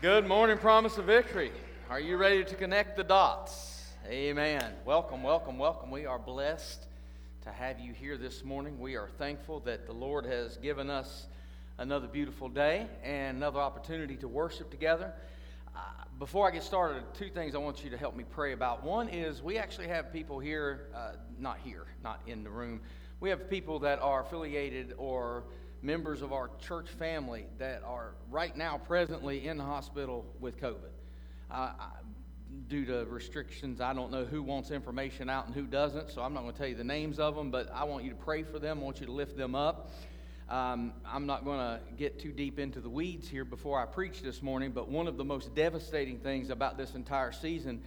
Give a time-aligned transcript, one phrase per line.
[0.00, 1.52] Good morning, Promise of Victory.
[1.90, 3.84] Are you ready to connect the dots?
[4.08, 4.72] Amen.
[4.86, 5.90] Welcome, welcome, welcome.
[5.90, 6.86] We are blessed
[7.42, 8.80] to have you here this morning.
[8.80, 11.26] We are thankful that the Lord has given us
[11.76, 15.12] another beautiful day and another opportunity to worship together.
[15.76, 15.80] Uh,
[16.18, 18.82] before I get started, two things I want you to help me pray about.
[18.82, 22.80] One is we actually have people here, uh, not here, not in the room.
[23.20, 25.44] We have people that are affiliated or
[25.82, 30.90] members of our church family that are right now presently in the hospital with COVID.
[31.50, 31.72] Uh,
[32.68, 36.34] due to restrictions, I don't know who wants information out and who doesn't, so I'm
[36.34, 38.42] not going to tell you the names of them, but I want you to pray
[38.42, 38.80] for them.
[38.80, 39.90] I want you to lift them up.
[40.48, 44.20] Um, I'm not going to get too deep into the weeds here before I preach
[44.20, 47.82] this morning, but one of the most devastating things about this entire season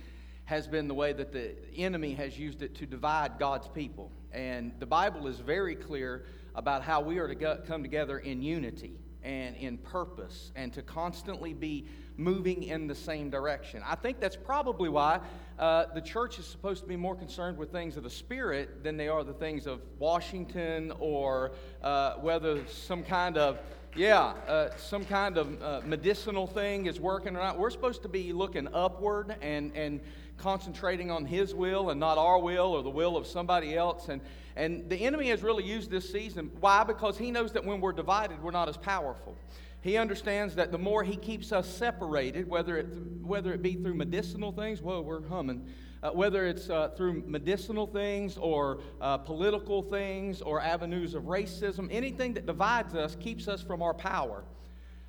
[0.45, 4.11] has been the way that the enemy has used it to divide God's people.
[4.31, 8.41] And the Bible is very clear about how we are to go, come together in
[8.41, 11.85] unity and in purpose and to constantly be
[12.17, 13.81] moving in the same direction.
[13.85, 15.19] I think that's probably why
[15.57, 18.97] uh, the church is supposed to be more concerned with things of the Spirit than
[18.97, 21.51] they are the things of Washington or
[21.81, 23.59] uh, whether some kind of
[23.95, 27.59] yeah, uh, some kind of uh, medicinal thing is working or not.
[27.59, 30.01] We're supposed to be looking upward and, and
[30.37, 34.09] concentrating on His will and not our will or the will of somebody else.
[34.09, 34.21] And,
[34.55, 36.51] and the enemy has really used this season.
[36.59, 36.83] Why?
[36.83, 39.35] Because he knows that when we're divided, we're not as powerful.
[39.81, 42.87] He understands that the more he keeps us separated, whether it,
[43.21, 45.67] whether it be through medicinal things, whoa, we're humming,
[46.01, 51.89] uh, whether it's uh, through medicinal things or uh, political things or avenues of racism,
[51.91, 54.45] anything that divides us keeps us from our power.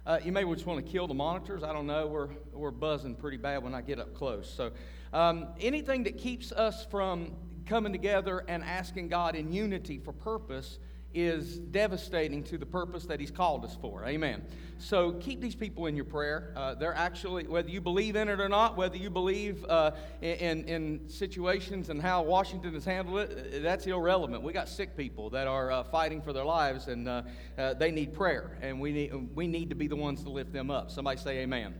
[0.06, 1.62] Uh, you may just want to kill the monitors.
[1.62, 2.08] I don't know.
[2.08, 4.52] We're, we're buzzing pretty bad when I get up close.
[4.52, 4.70] So,
[5.15, 10.79] um, anything that keeps us from coming together and asking God in unity for purpose
[11.15, 14.05] is devastating to the purpose that He's called us for.
[14.05, 14.42] Amen.
[14.79, 16.53] So keep these people in your prayer.
[16.57, 20.65] Uh, they're actually, whether you believe in it or not, whether you believe uh, in,
[20.65, 24.42] in situations and how Washington has handled it, that's irrelevant.
[24.42, 27.23] We got sick people that are uh, fighting for their lives and uh,
[27.57, 30.52] uh, they need prayer, and we need, we need to be the ones to lift
[30.52, 30.91] them up.
[30.91, 31.75] Somebody say, Amen.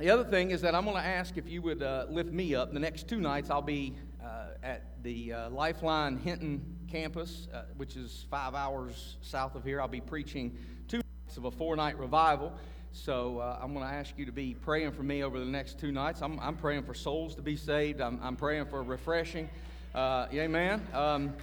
[0.00, 2.54] The other thing is that I'm going to ask if you would uh, lift me
[2.54, 2.72] up.
[2.72, 3.94] The next two nights, I'll be
[4.24, 9.78] uh, at the uh, Lifeline Hinton campus, uh, which is five hours south of here.
[9.78, 10.56] I'll be preaching
[10.88, 12.50] two nights of a four night revival.
[12.92, 15.78] So uh, I'm going to ask you to be praying for me over the next
[15.78, 16.22] two nights.
[16.22, 19.50] I'm, I'm praying for souls to be saved, I'm, I'm praying for refreshing.
[19.94, 20.80] Uh, amen.
[20.94, 21.34] Um,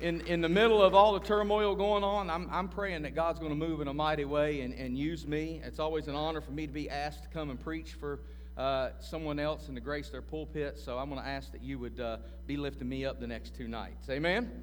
[0.00, 3.38] in, in the middle of all the turmoil going on, I'm, I'm praying that God's
[3.38, 5.60] going to move in a mighty way and, and use me.
[5.64, 8.20] It's always an honor for me to be asked to come and preach for
[8.56, 10.78] uh, someone else and to grace their pulpit.
[10.78, 13.54] So I'm going to ask that you would uh, be lifting me up the next
[13.54, 14.08] two nights.
[14.10, 14.62] Amen?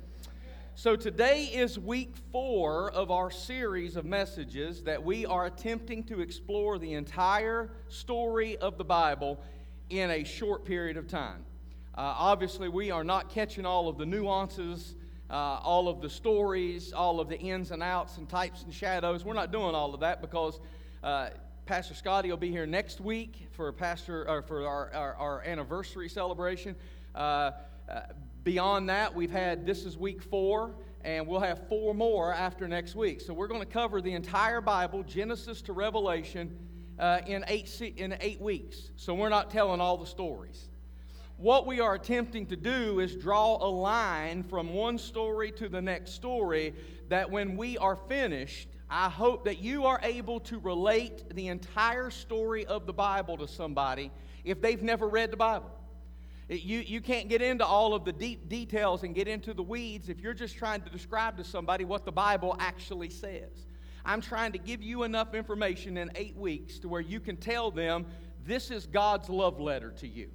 [0.76, 6.22] So today is week four of our series of messages that we are attempting to
[6.22, 9.40] explore the entire story of the Bible
[9.90, 11.46] in a short period of time.
[11.94, 14.96] Uh, obviously, we are not catching all of the nuances
[15.32, 19.24] uh, all of the stories, all of the ins and outs and types and shadows.
[19.24, 20.60] We're not doing all of that because
[21.04, 21.30] uh,
[21.66, 26.10] Pastor Scotty will be here next week for Pastor or for our, our, our anniversary
[26.10, 26.76] celebration.
[27.16, 27.52] Uh,
[27.90, 28.02] uh,
[28.44, 32.96] beyond that, we've had this is week four, and we'll have four more after next
[32.96, 33.22] week.
[33.22, 36.58] So we're going to cover the entire Bible, Genesis to Revelation,
[37.00, 38.92] uh, in eight in eight weeks.
[38.98, 40.68] So we're not telling all the stories
[41.42, 45.82] what we are attempting to do is draw a line from one story to the
[45.82, 46.76] next story
[47.10, 52.12] that when we are finished, I hope that you are able to relate the entire
[52.12, 54.12] story of the Bible to somebody
[54.44, 55.72] if they've never read the Bible.
[56.48, 60.10] You, you can't get into all of the deep details and get into the weeds
[60.10, 63.66] if you're just trying to describe to somebody what the Bible actually says.
[64.06, 67.72] I'm trying to give you enough information in eight weeks to where you can tell
[67.72, 68.06] them
[68.46, 70.30] this is God's love letter to you.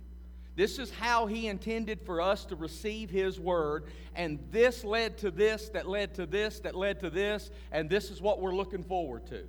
[0.57, 3.85] This is how he intended for us to receive his word.
[4.15, 7.51] And this led to this, that led to this, that led to this.
[7.73, 9.45] And this is what we're looking forward to.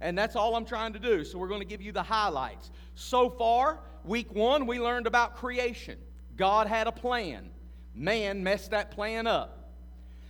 [0.00, 1.24] And that's all I'm trying to do.
[1.24, 2.70] So we're going to give you the highlights.
[2.94, 5.98] So far, week one, we learned about creation.
[6.36, 7.50] God had a plan,
[7.94, 9.58] man messed that plan up.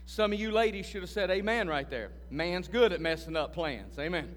[0.07, 2.11] Some of you ladies should have said amen right there.
[2.29, 3.99] Man's good at messing up plans.
[3.99, 4.35] Amen.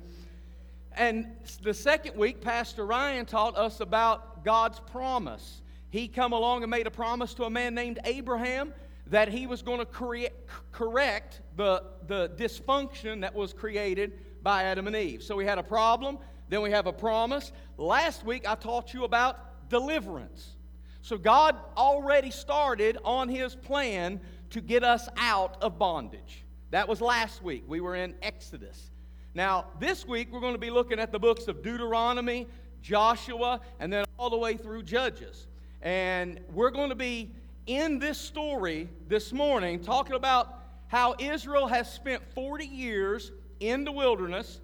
[0.93, 1.27] And
[1.63, 5.61] the second week, Pastor Ryan taught us about God's promise
[5.95, 8.73] he come along and made a promise to a man named Abraham
[9.07, 10.29] that he was going to
[10.73, 15.23] correct the, the dysfunction that was created by Adam and Eve.
[15.23, 16.17] So we had a problem,
[16.49, 17.53] then we have a promise.
[17.77, 20.57] Last week I taught you about deliverance.
[21.01, 24.19] So God already started on his plan
[24.49, 26.43] to get us out of bondage.
[26.71, 27.63] That was last week.
[27.67, 28.91] We were in Exodus.
[29.33, 32.47] Now, this week we're going to be looking at the books of Deuteronomy,
[32.81, 35.47] Joshua, and then all the way through Judges.
[35.81, 37.31] And we're going to be
[37.67, 43.91] in this story this morning talking about how Israel has spent 40 years in the
[43.91, 44.61] wilderness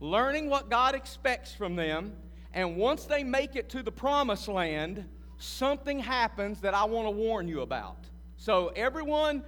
[0.00, 2.12] learning what God expects from them.
[2.52, 5.04] And once they make it to the promised land,
[5.38, 7.96] something happens that I want to warn you about.
[8.36, 9.42] So, everyone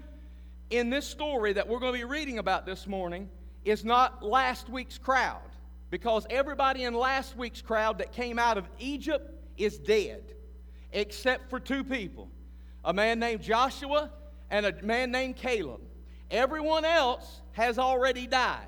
[0.71, 3.29] in this story that we're going to be reading about this morning
[3.65, 5.41] is not last week's crowd
[5.91, 10.23] because everybody in last week's crowd that came out of Egypt is dead
[10.97, 12.29] except for two people
[12.85, 14.11] a man named Joshua
[14.51, 15.81] and a man named Caleb.
[16.31, 18.67] Everyone else has already died.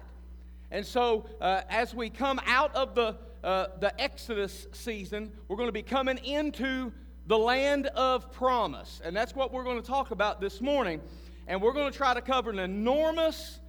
[0.71, 5.69] And so, uh, as we come out of the, uh, the Exodus season, we're going
[5.69, 6.93] to be coming into
[7.29, 9.01] the land of promise.
[9.05, 11.01] And that's what we're going to talk about this morning.
[11.47, 13.61] And we're going to try to cover an enormous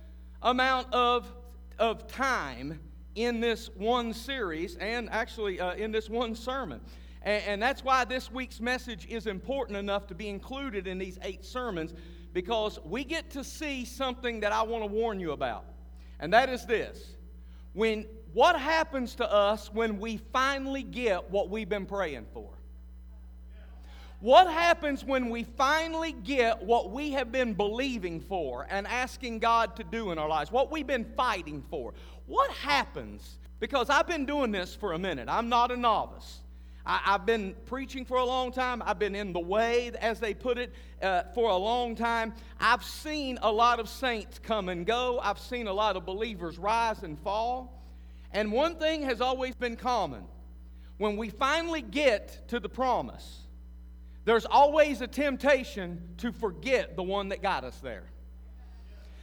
[0.42, 1.32] amount of,
[1.78, 2.80] of time
[3.14, 6.82] in this one series and actually uh, in this one sermon.
[7.22, 11.18] And, and that's why this week's message is important enough to be included in these
[11.22, 11.94] eight sermons
[12.34, 15.66] because we get to see something that I want to warn you about.
[16.20, 17.16] And that is this.
[17.74, 22.50] When what happens to us when we finally get what we've been praying for?
[24.20, 29.78] What happens when we finally get what we have been believing for and asking God
[29.78, 30.52] to do in our lives?
[30.52, 31.94] What we've been fighting for?
[32.26, 33.38] What happens?
[33.62, 35.30] Because I've been doing this for a minute.
[35.30, 36.40] I'm not a novice.
[36.86, 38.82] I, have been preaching for a long time.
[38.86, 42.34] I've been in the way, as they put it, uh, for a long time.
[42.60, 45.20] I've seen a lot of saints come and go.
[45.22, 47.84] I've seen a lot of believers rise and fall.
[48.32, 50.24] And one thing has always been common
[51.00, 53.40] when we finally get to the promise,
[54.26, 58.04] there's always a temptation to forget the one that got us there.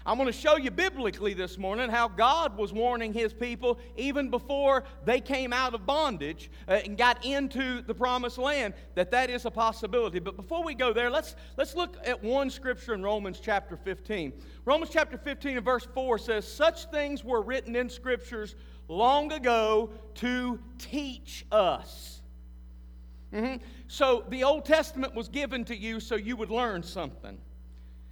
[0.06, 4.30] I'm going to show you biblically this morning how God was warning his people even
[4.30, 9.30] before they came out of bondage uh, and got into the promised land that that
[9.30, 10.20] is a possibility.
[10.20, 14.32] But before we go there, let's let's look at one scripture in Romans chapter 15.
[14.64, 18.54] Romans chapter 15 and verse 4 says, "Such things were written in scriptures
[18.86, 22.22] long ago to teach us."
[23.32, 23.56] Mm-hmm.
[23.88, 27.38] So the Old Testament was given to you so you would learn something.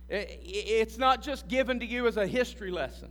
[0.08, 3.08] It's not just given to you as a history lesson.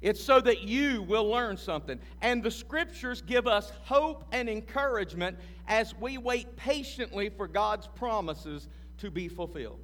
[0.00, 1.98] It's so that you will learn something.
[2.20, 5.38] And the scriptures give us hope and encouragement
[5.68, 9.80] as we wait patiently for God's promises to be fulfilled.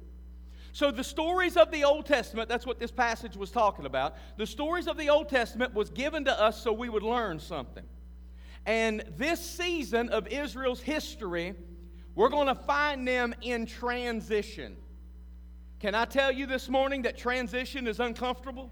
[0.71, 4.15] So the stories of the Old Testament, that's what this passage was talking about.
[4.37, 7.85] The stories of the Old Testament was given to us so we would learn something.
[8.65, 11.55] And this season of Israel's history
[12.19, 14.75] we're going to find them in transition.
[15.79, 18.71] Can I tell you this morning that transition is uncomfortable?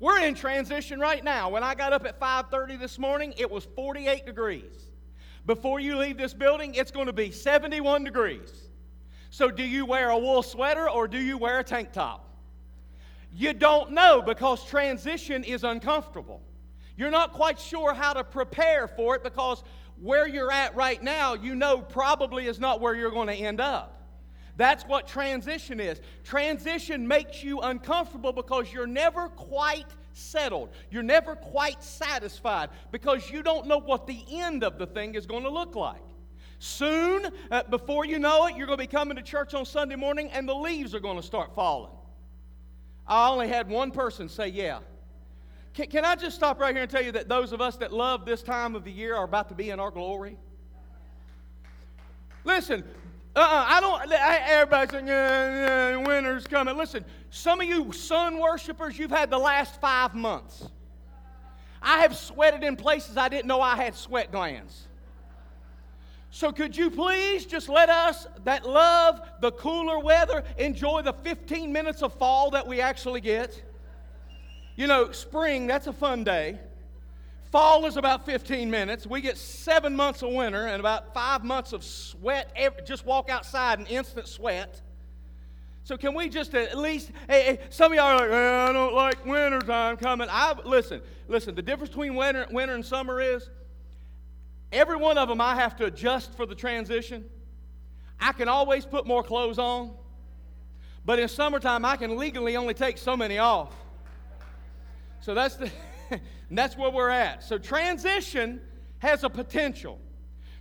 [0.00, 1.48] We're in transition right now.
[1.48, 4.90] When I got up at 5:30 this morning, it was 48 degrees.
[5.46, 8.68] Before you leave this building, it's going to be 71 degrees.
[9.30, 12.28] So do you wear a wool sweater or do you wear a tank top?
[13.32, 16.42] You don't know because transition is uncomfortable.
[16.96, 19.62] You're not quite sure how to prepare for it because
[20.00, 23.60] where you're at right now, you know probably is not where you're going to end
[23.60, 24.01] up.
[24.62, 26.00] That's what transition is.
[26.22, 30.68] Transition makes you uncomfortable because you're never quite settled.
[30.88, 35.26] You're never quite satisfied because you don't know what the end of the thing is
[35.26, 36.04] going to look like.
[36.60, 39.96] Soon, uh, before you know it, you're going to be coming to church on Sunday
[39.96, 41.90] morning and the leaves are going to start falling.
[43.04, 44.78] I only had one person say, Yeah.
[45.74, 47.92] Can, can I just stop right here and tell you that those of us that
[47.92, 50.36] love this time of the year are about to be in our glory?
[52.44, 52.84] Listen,
[53.34, 54.12] uh-uh, I don't.
[54.12, 56.76] Everybody's saying uh, uh, winter's coming.
[56.76, 60.68] Listen, some of you sun worshipers, you've had the last five months.
[61.80, 64.86] I have sweated in places I didn't know I had sweat glands.
[66.30, 71.72] So, could you please just let us that love the cooler weather enjoy the 15
[71.72, 73.62] minutes of fall that we actually get?
[74.76, 76.58] You know, spring, that's a fun day.
[77.52, 79.06] Fall is about 15 minutes.
[79.06, 82.50] We get seven months of winter and about five months of sweat.
[82.86, 84.80] Just walk outside and instant sweat.
[85.84, 87.10] So can we just at least?
[87.28, 90.28] Hey, hey some of y'all are like, well, I don't like winter time coming.
[90.30, 91.54] I listen, listen.
[91.54, 93.50] The difference between winter, winter and summer is
[94.72, 97.22] every one of them I have to adjust for the transition.
[98.18, 99.90] I can always put more clothes on,
[101.04, 103.74] but in summertime I can legally only take so many off.
[105.20, 105.70] So that's the
[106.58, 107.42] that's where we're at.
[107.42, 108.60] So transition
[108.98, 109.98] has a potential.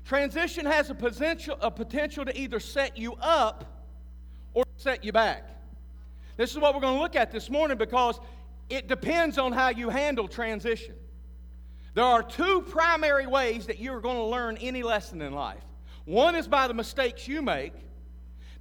[0.05, 3.85] Transition has a potential, a potential to either set you up
[4.53, 5.47] or set you back.
[6.37, 8.19] This is what we're going to look at this morning because
[8.69, 10.95] it depends on how you handle transition.
[11.93, 15.63] There are two primary ways that you're going to learn any lesson in life.
[16.05, 17.73] One is by the mistakes you make,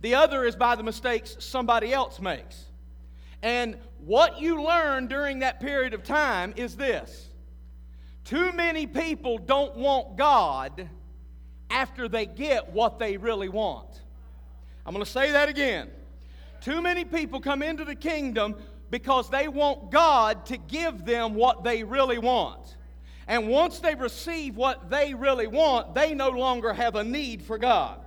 [0.00, 2.64] the other is by the mistakes somebody else makes.
[3.42, 7.28] And what you learn during that period of time is this
[8.24, 10.88] too many people don't want God
[11.70, 14.02] after they get what they really want.
[14.84, 15.90] I'm going to say that again.
[16.60, 18.56] Too many people come into the kingdom
[18.90, 22.76] because they want God to give them what they really want.
[23.26, 27.58] And once they receive what they really want, they no longer have a need for
[27.58, 28.00] God.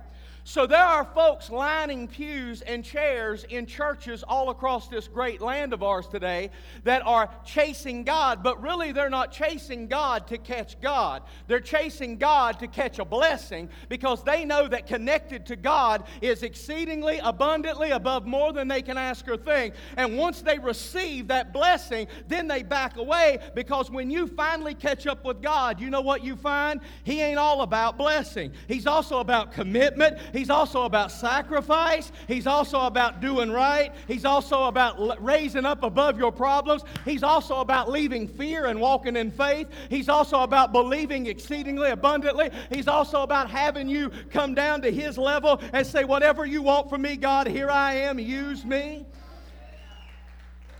[0.46, 5.72] So there are folks lining pews and chairs in churches all across this great land
[5.72, 6.50] of ours today
[6.84, 11.22] that are chasing God, but really they're not chasing God to catch God.
[11.46, 16.42] They're chasing God to catch a blessing because they know that connected to God is
[16.42, 19.72] exceedingly abundantly above more than they can ask or think.
[19.96, 25.06] And once they receive that blessing, then they back away because when you finally catch
[25.06, 26.82] up with God, you know what you find?
[27.02, 28.52] He ain't all about blessing.
[28.68, 30.18] He's also about commitment.
[30.34, 32.10] He's also about sacrifice.
[32.26, 33.92] He's also about doing right.
[34.08, 36.82] He's also about raising up above your problems.
[37.04, 39.68] He's also about leaving fear and walking in faith.
[39.88, 42.50] He's also about believing exceedingly abundantly.
[42.68, 46.90] He's also about having you come down to His level and say, Whatever you want
[46.90, 49.06] from me, God, here I am, use me.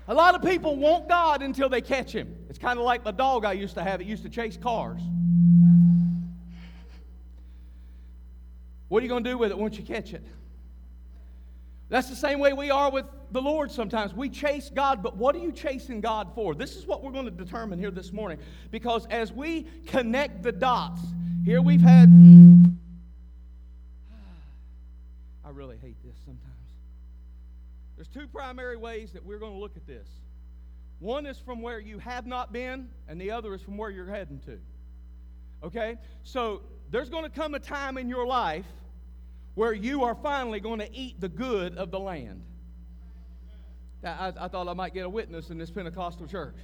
[0.09, 2.35] A lot of people want God until they catch Him.
[2.51, 5.01] It's kind of like the dog I used to have, it used to chase cars.
[8.95, 10.23] What are you going to do with it once you catch it?
[11.89, 14.15] That's the same way we are with the Lord sometimes.
[14.15, 16.55] We chase God, but what are you chasing God for?
[16.55, 18.39] This is what we're going to determine here this morning.
[18.71, 21.01] Because as we connect the dots,
[21.45, 22.09] here we've had.
[25.45, 26.55] I really hate this sometimes.
[27.97, 30.07] There's two primary ways that we're going to look at this.
[31.01, 34.07] One is from where you have not been, and the other is from where you're
[34.07, 34.61] heading to.
[35.65, 35.97] Okay?
[36.23, 38.67] So there's going to come a time in your life
[39.55, 42.43] where you are finally going to eat the good of the land.
[44.03, 46.57] I, I, thought I might get a witness in this Pentecostal church.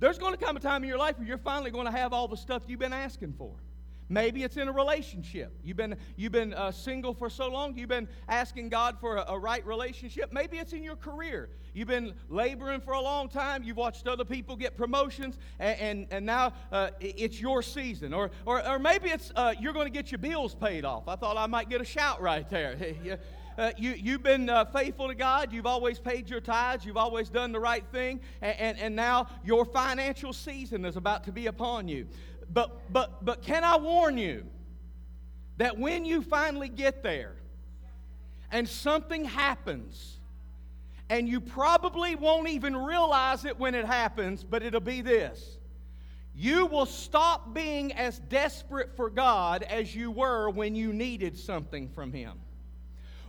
[0.00, 2.12] There's going to come a time in your life where you're finally going to have
[2.12, 3.52] all the stuff you've been asking for.
[4.08, 5.52] Maybe it's in a relationship.
[5.64, 9.24] You've been, you've been uh, single for so long, you've been asking God for a,
[9.28, 10.32] a, right relationship.
[10.32, 11.48] Maybe it's in your career.
[11.74, 13.62] You've been laboring for a long time.
[13.62, 18.12] You've watched other people get promotions, and, and, and now uh, it's your season.
[18.12, 21.08] Or, or, or maybe it's uh, you're going to get your bills paid off.
[21.08, 22.76] I thought I might get a shout right there.
[23.58, 25.52] Uh, you, you've been uh, faithful to God.
[25.52, 26.84] You've always paid your tithes.
[26.84, 28.20] You've always done the right thing.
[28.40, 32.06] And, and, and now your financial season is about to be upon you.
[32.52, 34.46] But, but, but can I warn you
[35.56, 37.34] that when you finally get there
[38.50, 40.18] and something happens,
[41.08, 45.58] and you probably won't even realize it when it happens, but it'll be this.
[46.34, 51.88] You will stop being as desperate for God as you were when you needed something
[51.90, 52.38] from Him.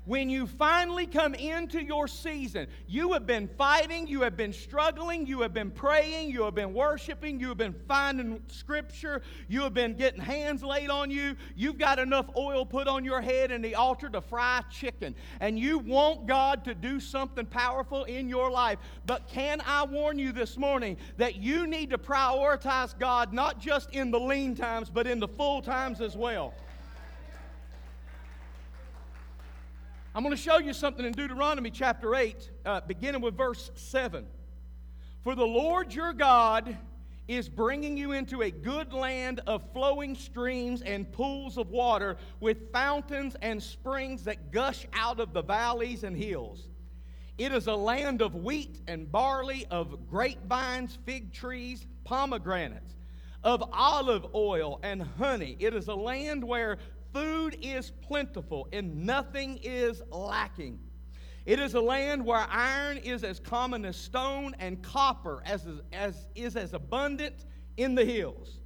[0.06, 5.26] When you finally come into your season, you have been fighting, you have been struggling,
[5.26, 9.74] you have been praying, you have been worshiping, you have been finding scripture, you have
[9.74, 13.62] been getting hands laid on you, you've got enough oil put on your head in
[13.62, 18.52] the altar to fry chicken, and you want God to do something powerful in your
[18.52, 18.80] life.
[19.06, 23.92] But can I warn you this morning that you need to prioritize God not just
[23.92, 26.54] in the lean times, but in the full times as well?
[30.16, 34.28] I'm going to show you something in Deuteronomy chapter 8, uh, beginning with verse 7.
[35.24, 36.78] For the Lord your God
[37.28, 42.72] is bringing you into a good land of flowing streams and pools of water with
[42.72, 46.68] fountains and springs that gush out of the valleys and hills.
[47.40, 52.94] It is a land of wheat and barley, of grapevines, fig trees, pomegranates,
[53.44, 55.58] of olive oil and honey.
[55.60, 56.78] It is a land where
[57.14, 60.80] food is plentiful and nothing is lacking.
[61.46, 66.28] It is a land where iron is as common as stone and copper as, as,
[66.36, 67.46] is as abundant
[67.78, 68.60] in the hills.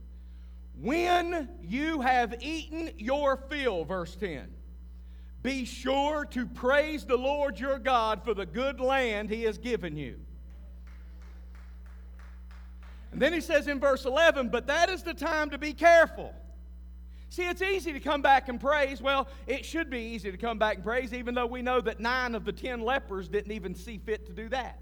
[0.79, 4.47] When you have eaten your fill, verse 10,
[5.41, 9.97] be sure to praise the Lord your God for the good land he has given
[9.97, 10.19] you.
[13.11, 16.33] And then he says in verse 11, but that is the time to be careful
[17.29, 19.01] See, it's easy to come back and praise.
[19.01, 21.99] Well, it should be easy to come back and praise, even though we know that
[21.99, 24.79] nine of the ten lepers didn't even see fit to do that.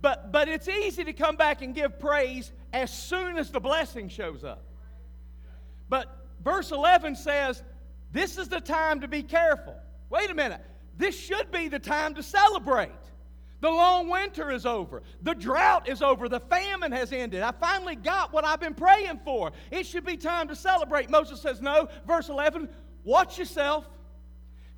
[0.00, 4.08] But, but it's easy to come back and give praise as soon as the blessing
[4.08, 4.64] shows up.
[5.88, 7.62] But verse 11 says,
[8.12, 9.76] This is the time to be careful.
[10.10, 10.60] Wait a minute.
[10.96, 12.90] This should be the time to celebrate.
[13.60, 15.02] The long winter is over.
[15.22, 16.28] The drought is over.
[16.28, 17.42] The famine has ended.
[17.42, 19.50] I finally got what I've been praying for.
[19.70, 21.10] It should be time to celebrate.
[21.10, 21.88] Moses says, No.
[22.06, 22.68] Verse 11,
[23.04, 23.88] watch yourself.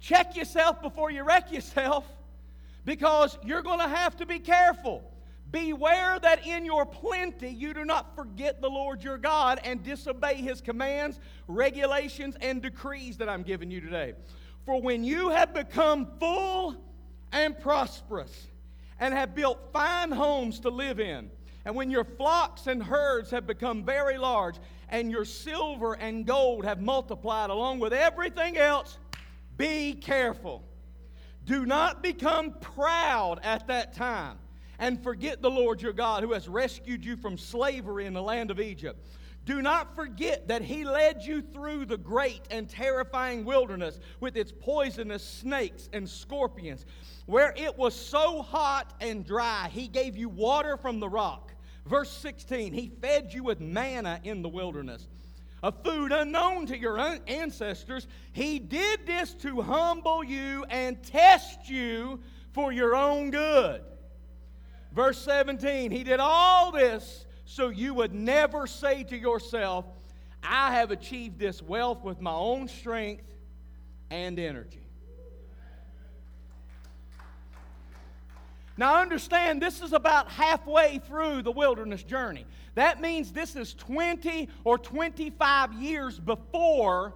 [0.01, 2.07] Check yourself before you wreck yourself
[2.87, 5.05] because you're going to have to be careful.
[5.51, 10.37] Beware that in your plenty you do not forget the Lord your God and disobey
[10.37, 11.19] his commands,
[11.49, 14.15] regulations, and decrees that I'm giving you today.
[14.65, 16.77] For when you have become full
[17.33, 18.47] and prosperous,
[19.01, 21.31] and have built fine homes to live in,
[21.65, 24.57] and when your flocks and herds have become very large,
[24.91, 28.99] and your silver and gold have multiplied along with everything else,
[29.57, 30.63] be careful.
[31.45, 34.37] Do not become proud at that time
[34.79, 38.51] and forget the Lord your God who has rescued you from slavery in the land
[38.51, 39.07] of Egypt.
[39.47, 44.53] Do not forget that he led you through the great and terrifying wilderness with its
[44.53, 46.85] poisonous snakes and scorpions.
[47.27, 51.53] Where it was so hot and dry, he gave you water from the rock.
[51.87, 55.09] Verse 16, he fed you with manna in the wilderness,
[55.63, 58.07] a food unknown to your ancestors.
[58.33, 62.21] He did this to humble you and test you
[62.53, 63.83] for your own good.
[64.93, 69.85] Verse 17, he did all this so you would never say to yourself,
[70.41, 73.25] I have achieved this wealth with my own strength
[74.09, 74.79] and energy.
[78.77, 82.47] Now, understand, this is about halfway through the wilderness journey.
[82.77, 87.15] That means this is 20 or 25 years before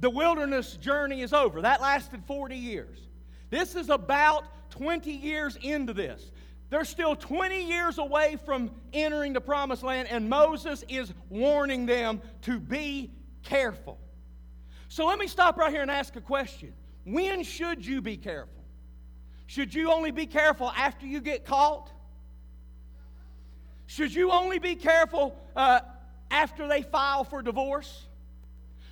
[0.00, 1.62] the wilderness journey is over.
[1.62, 3.06] That lasted 40 years.
[3.50, 6.32] This is about 20 years into this.
[6.70, 12.22] They're still 20 years away from entering the promised land, and Moses is warning them
[12.42, 13.10] to be
[13.42, 13.98] careful.
[14.88, 16.72] So let me stop right here and ask a question.
[17.04, 18.62] When should you be careful?
[19.46, 21.90] Should you only be careful after you get caught?
[23.86, 25.80] Should you only be careful uh,
[26.30, 28.06] after they file for divorce?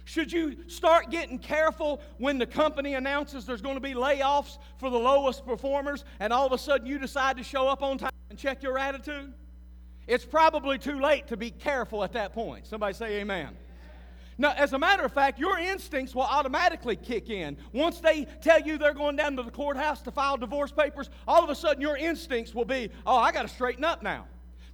[0.09, 4.89] Should you start getting careful when the company announces there's going to be layoffs for
[4.89, 8.11] the lowest performers and all of a sudden you decide to show up on time
[8.31, 9.35] and check your attitude?
[10.07, 12.67] It's probably too late to be careful at that point.
[12.67, 13.51] Somebody say amen.
[14.39, 17.59] Now, as a matter of fact, your instincts will automatically kick in.
[17.75, 21.45] Once they tell you they're going down to the courthouse to file divorce papers, all
[21.45, 24.25] of a sudden your instincts will be, oh, I got to straighten up now.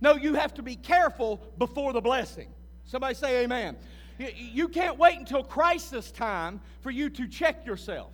[0.01, 2.47] No, you have to be careful before the blessing.
[2.85, 3.77] Somebody say amen.
[4.19, 8.13] You can't wait until crisis time for you to check yourself.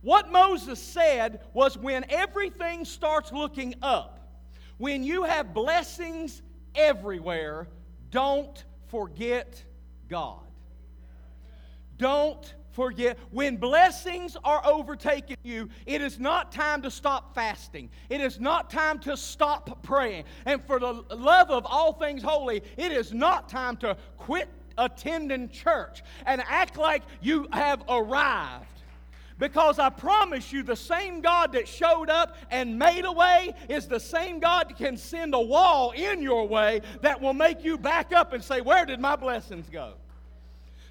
[0.00, 4.20] What Moses said was when everything starts looking up,
[4.78, 6.42] when you have blessings
[6.74, 7.68] everywhere,
[8.10, 9.62] don't forget
[10.08, 10.40] God.
[11.96, 13.18] Don't forget.
[13.30, 17.88] When blessings are overtaking you, it is not time to stop fasting.
[18.08, 20.24] It is not time to stop praying.
[20.44, 25.48] And for the love of all things holy, it is not time to quit attending
[25.48, 28.66] church and act like you have arrived.
[29.38, 33.88] Because I promise you, the same God that showed up and made a way is
[33.88, 37.76] the same God that can send a wall in your way that will make you
[37.76, 39.94] back up and say, Where did my blessings go?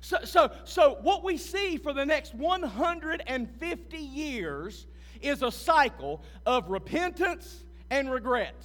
[0.02, 4.86] So, so, so what we see for the next 150 years
[5.22, 8.56] is a cycle of repentance and regret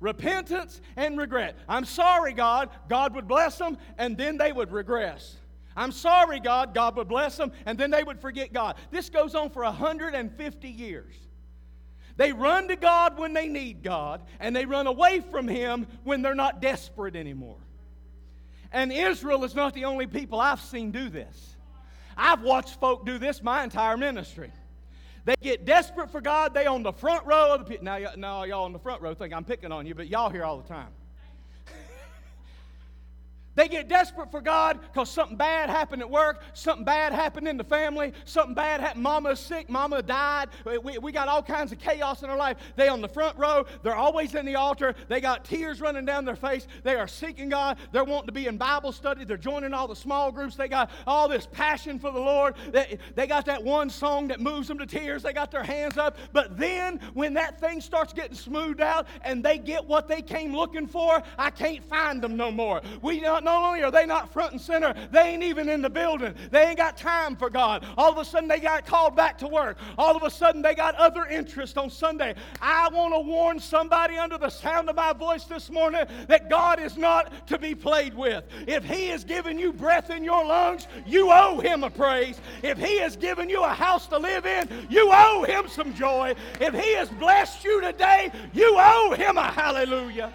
[0.00, 1.56] repentance and regret.
[1.68, 2.70] I'm sorry, God.
[2.88, 5.36] God would bless them, and then they would regress.
[5.76, 6.74] I'm sorry, God.
[6.74, 8.76] God would bless them, and then they would forget God.
[8.90, 11.14] This goes on for 150 years.
[12.16, 16.22] They run to God when they need God, and they run away from Him when
[16.22, 17.56] they're not desperate anymore.
[18.72, 21.56] And Israel is not the only people I've seen do this.
[22.16, 24.52] I've watched folk do this my entire ministry.
[25.24, 26.54] They get desperate for God.
[26.54, 27.82] They on the front row of the pit.
[27.82, 30.44] Now, now y'all on the front row think I'm picking on you, but y'all here
[30.44, 30.88] all the time.
[33.54, 37.56] They get desperate for God because something bad happened at work, something bad happened in
[37.56, 39.02] the family, something bad happened.
[39.02, 40.48] Mama's sick, mama died.
[40.82, 42.58] We, we got all kinds of chaos in our life.
[42.76, 44.94] They on the front row, they're always in the altar.
[45.08, 46.68] They got tears running down their face.
[46.84, 47.78] They are seeking God.
[47.92, 49.24] They're wanting to be in Bible study.
[49.24, 50.54] They're joining all the small groups.
[50.54, 52.54] They got all this passion for the Lord.
[52.70, 55.22] They, they got that one song that moves them to tears.
[55.22, 56.16] They got their hands up.
[56.32, 60.54] But then when that thing starts getting smoothed out and they get what they came
[60.54, 62.80] looking for, I can't find them no more.
[63.02, 65.90] We not, not only are they not front and center, they ain't even in the
[65.90, 66.34] building.
[66.50, 67.84] They ain't got time for God.
[67.96, 69.78] All of a sudden, they got called back to work.
[69.98, 72.34] All of a sudden, they got other interests on Sunday.
[72.60, 76.80] I want to warn somebody under the sound of my voice this morning that God
[76.80, 78.44] is not to be played with.
[78.66, 82.40] If He has given you breath in your lungs, you owe Him a praise.
[82.62, 86.34] If He has given you a house to live in, you owe Him some joy.
[86.60, 90.32] If He has blessed you today, you owe Him a hallelujah.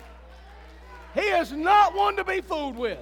[1.15, 2.99] He is not one to be fooled with.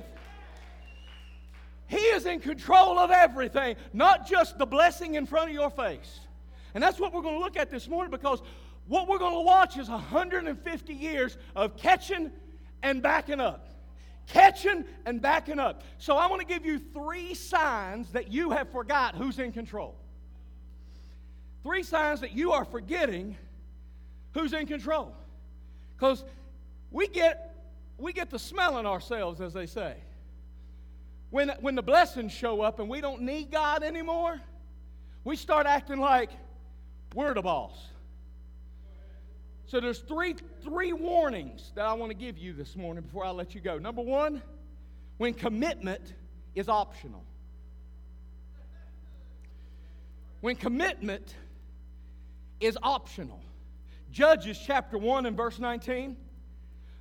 [1.88, 6.20] He is in control of everything, not just the blessing in front of your face.
[6.74, 8.42] And that's what we're going to look at this morning because
[8.88, 12.32] what we're going to watch is 150 years of catching
[12.84, 13.70] and backing up.
[14.28, 15.84] Catching and backing up.
[15.98, 19.96] So I want to give you three signs that you have forgot who's in control.
[21.64, 23.38] Three signs that you are forgetting
[24.34, 25.16] who's in control.
[25.96, 26.24] Because
[26.92, 27.53] we get
[27.98, 29.96] we get to smelling ourselves, as they say.
[31.30, 34.40] When, when the blessings show up and we don't need God anymore,
[35.24, 36.30] we start acting like
[37.16, 37.88] we're the boss.
[39.66, 43.32] So there's three, three warnings that I want to give you this morning before I
[43.32, 43.80] let you go.
[43.80, 44.42] Number one,
[45.18, 46.14] when commitment
[46.54, 47.24] is optional.
[50.42, 51.36] When commitment
[52.60, 53.42] is optional.
[54.12, 56.18] Judges chapter 1 and verse 19.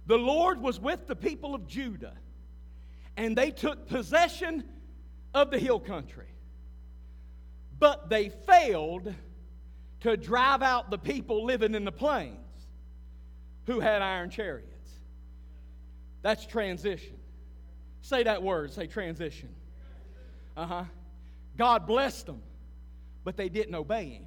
[0.06, 2.14] The Lord was with the people of Judah,
[3.16, 4.64] and they took possession
[5.34, 6.26] of the hill country.
[7.78, 9.14] But they failed
[10.00, 12.36] to drive out the people living in the plains
[13.66, 14.68] who had iron chariots.
[16.22, 17.16] That's transition.
[18.02, 19.48] Say that word, say transition.
[20.56, 20.84] Uh huh.
[21.56, 22.42] God blessed them,
[23.24, 24.26] but they didn't obey Him.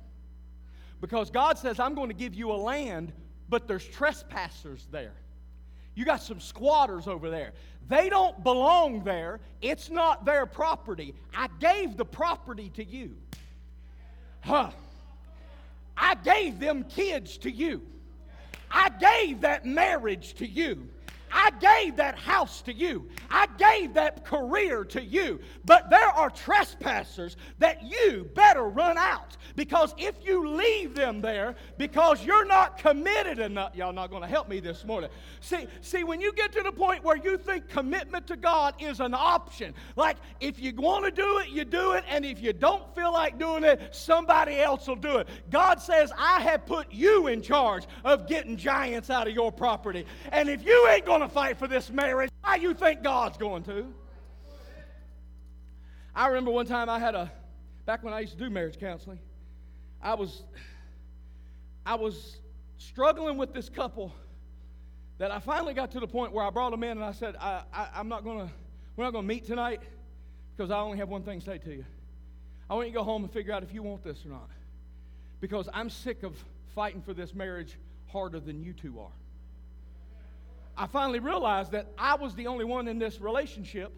[1.01, 3.11] Because God says, I'm going to give you a land,
[3.49, 5.13] but there's trespassers there.
[5.95, 7.53] You got some squatters over there.
[7.87, 9.39] They don't belong there.
[9.61, 11.15] It's not their property.
[11.35, 13.15] I gave the property to you.
[14.41, 14.71] Huh.
[15.97, 17.81] I gave them kids to you.
[18.69, 20.89] I gave that marriage to you.
[21.31, 23.07] I gave that house to you.
[23.29, 25.39] I gave that career to you.
[25.65, 29.37] But there are trespassers that you better run out.
[29.55, 34.27] Because if you leave them there because you're not committed enough, y'all not going to
[34.27, 35.09] help me this morning.
[35.39, 38.99] See, see, when you get to the point where you think commitment to God is
[38.99, 42.53] an option, like if you want to do it, you do it, and if you
[42.53, 45.27] don't feel like doing it, somebody else will do it.
[45.49, 50.05] God says, I have put you in charge of getting giants out of your property.
[50.31, 52.29] And if you ain't going to to fight for this marriage.
[52.41, 53.93] Why you think God's going to?
[56.15, 57.31] I remember one time I had a,
[57.85, 59.19] back when I used to do marriage counseling,
[60.01, 60.43] I was,
[61.85, 62.37] I was
[62.77, 64.13] struggling with this couple
[65.17, 67.35] that I finally got to the point where I brought them in and I said,
[67.37, 68.53] I, I, I'm not going to,
[68.95, 69.81] we're not going to meet tonight
[70.55, 71.85] because I only have one thing to say to you.
[72.69, 74.49] I want you to go home and figure out if you want this or not.
[75.41, 76.35] Because I'm sick of
[76.73, 79.11] fighting for this marriage harder than you two are.
[80.77, 83.93] I finally realized that I was the only one in this relationship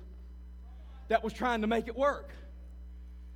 [1.08, 2.32] that was trying to make it work.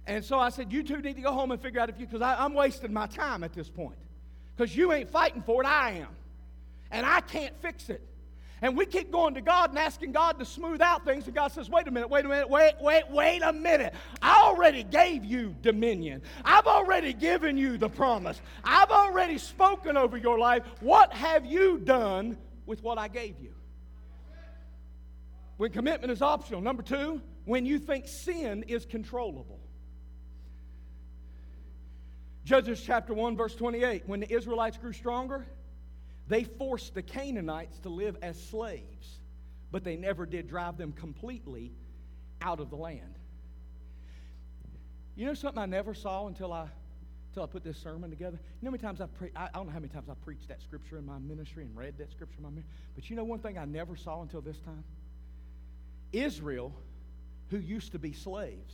[0.05, 2.05] And so I said, You two need to go home and figure out if you,
[2.05, 3.97] because I'm wasting my time at this point.
[4.55, 6.15] Because you ain't fighting for it, I am.
[6.91, 8.01] And I can't fix it.
[8.63, 11.25] And we keep going to God and asking God to smooth out things.
[11.25, 13.95] And God says, wait a minute, wait a minute, wait, wait, wait a minute.
[14.21, 16.21] I already gave you dominion.
[16.45, 18.39] I've already given you the promise.
[18.63, 20.63] I've already spoken over your life.
[20.79, 23.53] What have you done with what I gave you.
[25.57, 26.61] When commitment is optional.
[26.61, 29.59] Number two, when you think sin is controllable.
[32.43, 34.03] Judges chapter 1, verse 28.
[34.07, 35.45] When the Israelites grew stronger,
[36.27, 39.19] they forced the Canaanites to live as slaves,
[39.71, 41.71] but they never did drive them completely
[42.41, 43.15] out of the land.
[45.15, 46.67] You know something I never saw until I
[47.31, 48.37] until I put this sermon together.
[48.61, 50.21] You know how many times I've pre- I, I don't know how many times I've
[50.21, 52.73] preached that scripture in my ministry and read that scripture in my ministry.
[52.93, 54.83] But you know one thing I never saw until this time?
[56.11, 56.73] Israel,
[57.49, 58.73] who used to be slaves,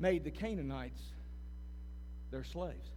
[0.00, 1.00] made the Canaanites
[2.32, 2.90] their slaves.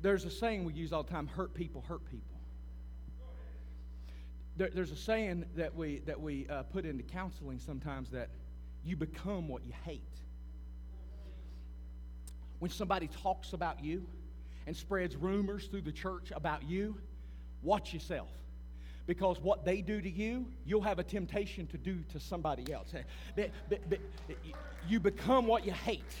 [0.00, 2.22] There's a saying we use all the time hurt people hurt people.
[4.56, 8.30] There, there's a saying that we, that we uh, put into counseling sometimes that
[8.84, 10.02] you become what you hate.
[12.58, 14.06] When somebody talks about you
[14.66, 16.96] and spreads rumors through the church about you,
[17.62, 18.28] watch yourself.
[19.06, 22.92] Because what they do to you, you'll have a temptation to do to somebody else.
[24.88, 26.14] You become what you hate.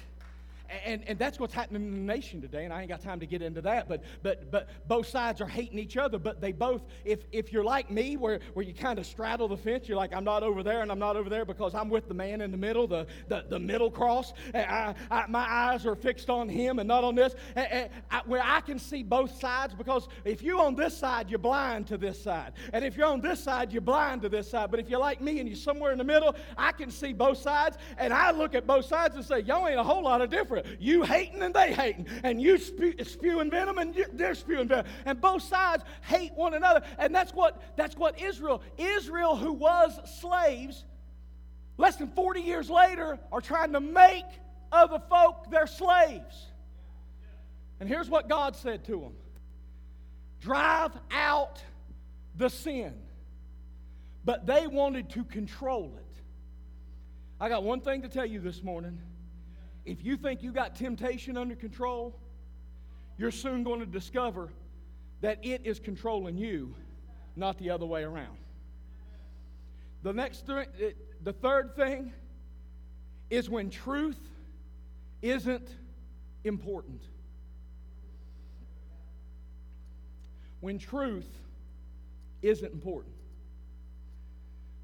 [0.84, 3.26] And, and that's what's happening in the nation today, and I ain't got time to
[3.26, 6.82] get into that, but, but, but both sides are hating each other, but they both,
[7.04, 10.14] if, if you're like me, where, where you kind of straddle the fence, you're like,
[10.14, 12.50] I'm not over there and I'm not over there because I'm with the man in
[12.50, 14.32] the middle, the, the, the middle cross.
[14.54, 17.88] I, I, my eyes are fixed on him and not on this, I,
[18.26, 21.96] where I can see both sides because if you're on this side, you're blind to
[21.96, 22.52] this side.
[22.72, 24.70] And if you're on this side, you're blind to this side.
[24.70, 27.38] But if you're like me and you're somewhere in the middle, I can see both
[27.38, 30.30] sides, and I look at both sides and say, y'all ain't a whole lot of
[30.30, 30.61] different.
[30.78, 35.20] You hating and they hating, and you spew, spewing venom and they're spewing venom, and
[35.20, 36.82] both sides hate one another.
[36.98, 40.84] And that's what that's what Israel, Israel who was slaves,
[41.76, 44.26] less than 40 years later, are trying to make
[44.70, 46.46] other folk their slaves.
[47.80, 49.14] And here's what God said to them
[50.40, 51.62] drive out
[52.36, 52.94] the sin.
[54.24, 56.22] But they wanted to control it.
[57.40, 59.00] I got one thing to tell you this morning.
[59.84, 62.18] If you think you got temptation under control,
[63.18, 64.50] you're soon going to discover
[65.20, 66.74] that it is controlling you,
[67.36, 68.36] not the other way around.
[70.02, 70.90] The next th- eh,
[71.22, 72.12] the third thing
[73.30, 74.18] is when truth
[75.22, 75.76] isn't
[76.44, 77.00] important.
[80.60, 81.28] When truth
[82.42, 83.14] isn't important.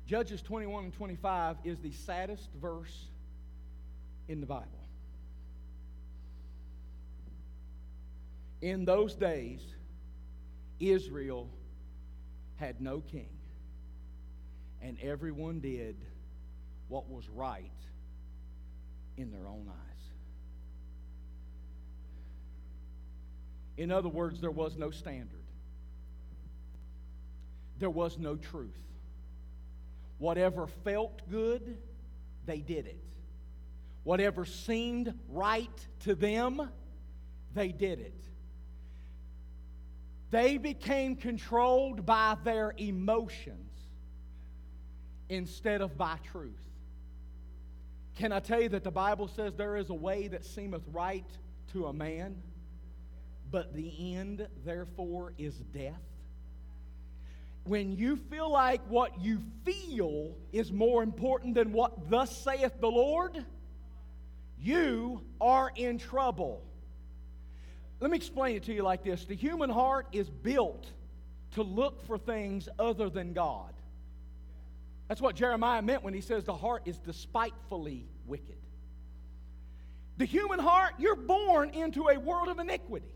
[0.06, 3.08] Judges 21 and 25 is the saddest verse
[4.28, 4.77] in the Bible.
[8.60, 9.60] In those days,
[10.80, 11.48] Israel
[12.56, 13.28] had no king,
[14.82, 15.96] and everyone did
[16.88, 17.70] what was right
[19.16, 19.88] in their own eyes.
[23.76, 25.44] In other words, there was no standard,
[27.78, 28.72] there was no truth.
[30.18, 31.78] Whatever felt good,
[32.44, 33.04] they did it.
[34.02, 36.68] Whatever seemed right to them,
[37.54, 38.27] they did it.
[40.30, 43.70] They became controlled by their emotions
[45.28, 46.60] instead of by truth.
[48.16, 51.24] Can I tell you that the Bible says there is a way that seemeth right
[51.72, 52.42] to a man,
[53.50, 56.02] but the end, therefore, is death?
[57.64, 62.90] When you feel like what you feel is more important than what thus saith the
[62.90, 63.44] Lord,
[64.58, 66.67] you are in trouble.
[68.00, 70.86] Let me explain it to you like this the human heart is built
[71.52, 73.72] to look for things other than God.
[75.08, 78.58] That's what Jeremiah meant when he says the heart is despitefully wicked.
[80.18, 83.06] The human heart, you're born into a world of iniquity.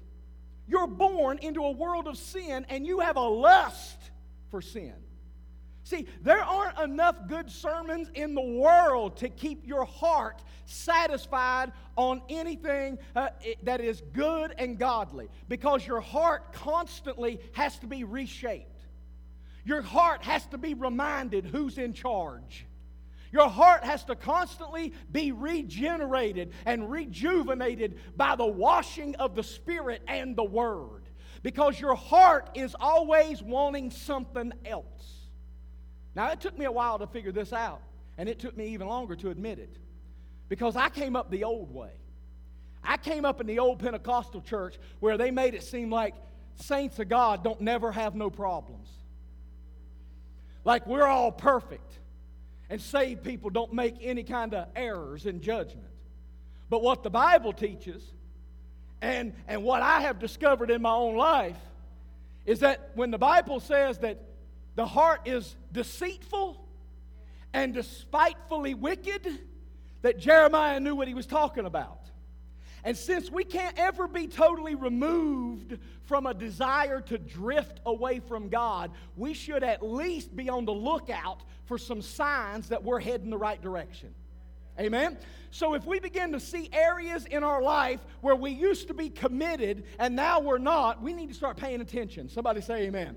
[0.67, 3.99] You're born into a world of sin, and you have a lust
[4.51, 4.95] for sin.
[5.85, 12.23] See, there aren't enough good sermons in the world to keep your heart satisfied on
[12.29, 13.31] anything uh,
[13.65, 18.69] that is good and godly because your heart constantly has to be reshaped.
[19.65, 22.67] Your heart has to be reminded who's in charge.
[23.33, 30.03] Your heart has to constantly be regenerated and rejuvenated by the washing of the Spirit
[30.07, 31.09] and the Word
[31.43, 35.12] because your heart is always wanting something else.
[36.15, 37.81] Now, it took me a while to figure this out,
[38.19, 39.77] and it took me even longer to admit it
[40.49, 41.93] because I came up the old way.
[42.85, 46.15] I came up in the old Pentecostal church where they made it seem like
[46.57, 48.89] saints of God don't never have no problems.
[50.65, 51.99] Like we're all perfect,
[52.69, 55.89] and saved people don't make any kind of errors in judgment.
[56.69, 58.03] But what the Bible teaches,
[59.01, 61.57] and, and what I have discovered in my own life,
[62.47, 64.19] is that when the Bible says that
[64.75, 66.59] the heart is deceitful
[67.53, 69.27] and despitefully wicked,
[70.03, 71.99] that Jeremiah knew what he was talking about.
[72.85, 78.49] And since we can't ever be totally removed from a desire to drift away from
[78.49, 83.31] God, we should at least be on the lookout for some signs that we're heading
[83.31, 84.13] the right direction.
[84.81, 85.19] Amen?
[85.51, 89.11] So if we begin to see areas in our life where we used to be
[89.11, 92.29] committed and now we're not, we need to start paying attention.
[92.29, 93.17] Somebody say amen.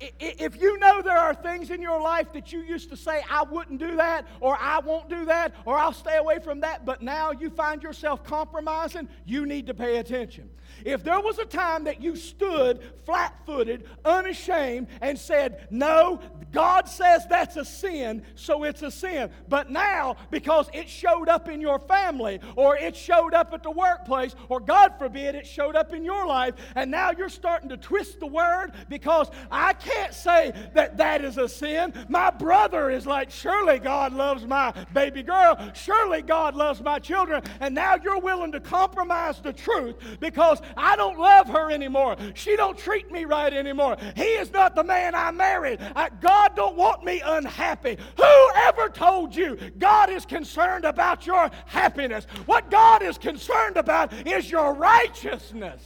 [0.00, 3.42] If you know there are things in your life that you used to say, I
[3.42, 7.02] wouldn't do that, or I won't do that, or I'll stay away from that, but
[7.02, 10.50] now you find yourself compromising, you need to pay attention.
[10.84, 16.20] If there was a time that you stood flat footed, unashamed, and said, No,
[16.52, 19.30] God says that's a sin, so it's a sin.
[19.48, 23.70] But now, because it showed up in your family, or it showed up at the
[23.70, 27.76] workplace, or God forbid, it showed up in your life, and now you're starting to
[27.76, 31.92] twist the word because I can't say that that is a sin.
[32.08, 35.58] My brother is like, surely God loves my baby girl.
[35.74, 37.42] Surely God loves my children.
[37.60, 42.16] And now you're willing to compromise the truth because I don't love her anymore.
[42.34, 43.96] She don't treat me right anymore.
[44.16, 45.80] He is not the man I married.
[45.94, 47.98] I, God don't want me unhappy.
[48.16, 52.26] Whoever told you God is concerned about your happiness?
[52.46, 55.82] What God is concerned about is your righteousness.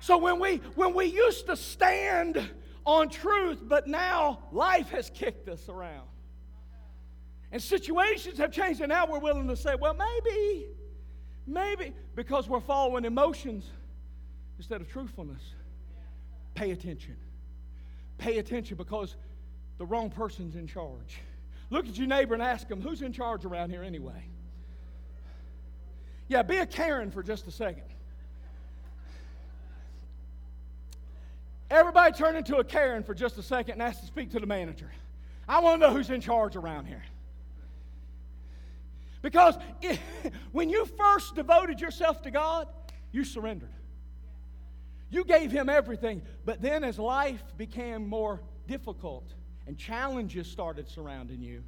[0.00, 2.50] So when we when we used to stand
[2.84, 6.08] on truth, but now life has kicked us around.
[7.52, 10.66] And situations have changed, and now we're willing to say, well, maybe,
[11.46, 13.64] maybe, because we're following emotions
[14.58, 15.42] instead of truthfulness.
[16.54, 17.16] Pay attention.
[18.18, 19.16] Pay attention because
[19.78, 21.20] the wrong person's in charge.
[21.70, 24.24] Look at your neighbor and ask them, who's in charge around here anyway?
[26.28, 27.84] Yeah, be a Karen for just a second.
[31.70, 34.46] Everybody turn into a Karen for just a second and ask to speak to the
[34.46, 34.90] manager.
[35.48, 37.02] I want to know who's in charge around here.
[39.22, 39.98] Because it,
[40.52, 42.68] when you first devoted yourself to God,
[43.12, 43.70] you surrendered.
[45.10, 46.22] You gave Him everything.
[46.44, 49.32] But then, as life became more difficult
[49.66, 51.62] and challenges started surrounding you,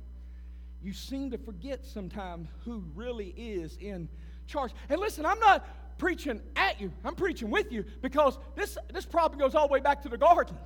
[0.83, 4.09] you seem to forget sometimes who really is in
[4.47, 4.73] charge.
[4.89, 5.67] And listen, I'm not
[5.99, 9.81] preaching at you, I'm preaching with you because this, this problem goes all the way
[9.81, 10.57] back to the garden.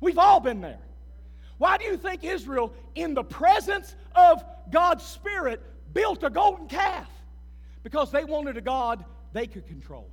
[0.00, 0.80] We've all been there.
[1.58, 5.62] Why do you think Israel, in the presence of God's Spirit,
[5.94, 7.08] built a golden calf?
[7.82, 10.10] Because they wanted a God they could control.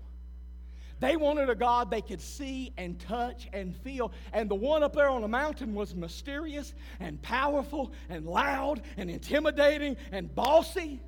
[1.01, 4.11] They wanted a God they could see and touch and feel.
[4.33, 9.09] And the one up there on the mountain was mysterious and powerful and loud and
[9.09, 11.01] intimidating and bossy.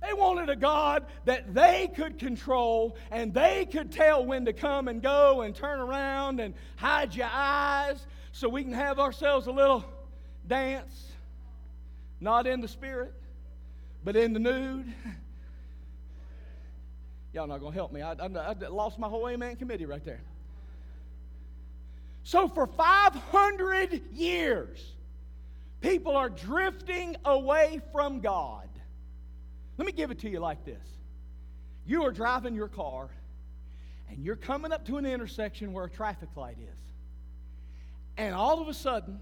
[0.00, 4.88] They wanted a God that they could control and they could tell when to come
[4.88, 9.52] and go and turn around and hide your eyes so we can have ourselves a
[9.52, 9.84] little
[10.48, 11.11] dance.
[12.22, 13.12] Not in the spirit,
[14.04, 14.92] but in the nude.
[17.34, 18.00] Y'all not going to help me.
[18.02, 20.20] I, I, I lost my whole Amen committee right there.
[22.24, 24.92] So, for 500 years,
[25.80, 28.68] people are drifting away from God
[29.78, 30.86] let me give it to you like this
[31.86, 33.08] you are driving your car
[34.08, 36.78] and you're coming up to an intersection where a traffic light is.
[38.16, 39.20] And all of a sudden,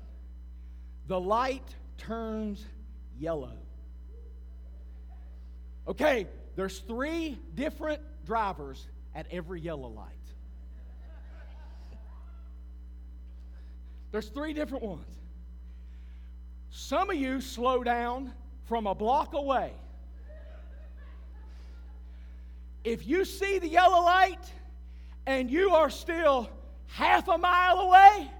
[1.06, 1.64] the light
[1.96, 2.62] turns
[3.20, 3.56] yellow.
[5.86, 10.06] Okay, there's three different drivers at every yellow light.
[14.10, 15.06] There's three different ones.
[16.70, 18.32] Some of you slow down
[18.64, 19.72] from a block away
[22.84, 24.52] if you see the yellow light
[25.26, 26.48] and you are still
[26.86, 28.30] half a mile away,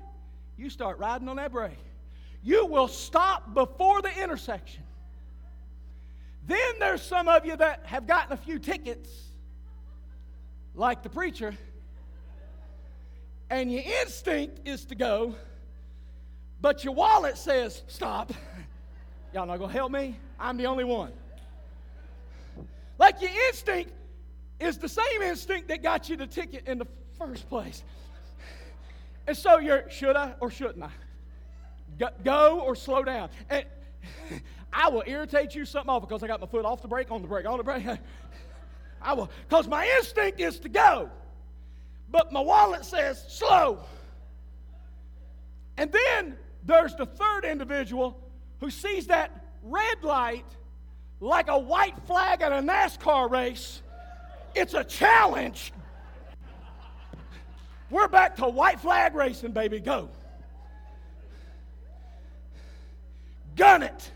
[0.57, 1.77] you start riding on that brake.
[2.43, 4.83] You will stop before the intersection.
[6.47, 9.09] Then there's some of you that have gotten a few tickets,
[10.75, 11.55] like the preacher,
[13.51, 15.35] and your instinct is to go,
[16.61, 18.33] but your wallet says stop.
[19.35, 20.17] Y'all not gonna help me?
[20.39, 21.13] I'm the only one.
[22.99, 23.93] Like your instinct
[24.59, 26.87] is the same instinct that got you the ticket in the
[27.19, 27.83] first place.
[29.27, 30.91] And so you're, should I or shouldn't I?
[32.25, 33.31] Go or slow down.
[33.49, 33.65] And
[34.73, 37.23] I will irritate you something off because I got my foot off the brake, on
[37.23, 37.87] the brake, on the brake.
[39.03, 41.11] I will, because my instinct is to go.
[42.11, 43.81] But my wallet says slow.
[45.77, 48.21] And then there's the third individual
[48.61, 50.45] who sees that red light
[51.21, 53.83] like a white flag at a NASCAR race
[54.55, 55.73] it's a challenge.
[57.89, 59.81] We're back to white flag racing, baby.
[59.81, 60.09] Go.
[63.61, 64.11] Gun it.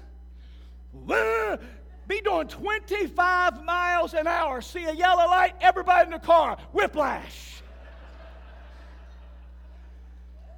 [2.08, 4.62] Be doing 25 miles an hour.
[4.62, 7.60] See a yellow light, everybody in the car, whiplash.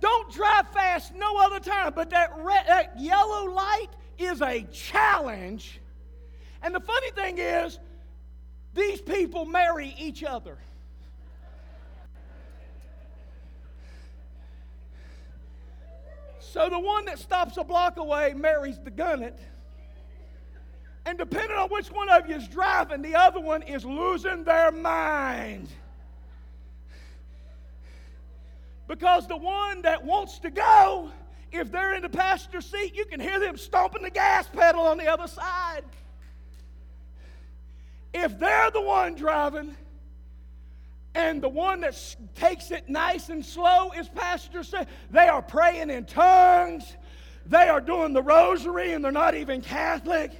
[0.00, 5.80] Don't drive fast no other time, but that, red, that yellow light is a challenge.
[6.62, 7.80] And the funny thing is,
[8.72, 10.58] these people marry each other.
[16.50, 19.38] So the one that stops a block away marries the gunnet.
[21.04, 24.72] And depending on which one of you is driving, the other one is losing their
[24.72, 25.68] mind.
[28.88, 31.10] Because the one that wants to go,
[31.52, 34.98] if they're in the passenger seat, you can hear them stomping the gas pedal on
[34.98, 35.84] the other side
[38.16, 39.76] if they're the one driving
[41.16, 41.96] And the one that
[42.34, 44.62] takes it nice and slow is Pastor.
[45.10, 46.94] They are praying in tongues.
[47.46, 50.30] They are doing the rosary and they're not even Catholic.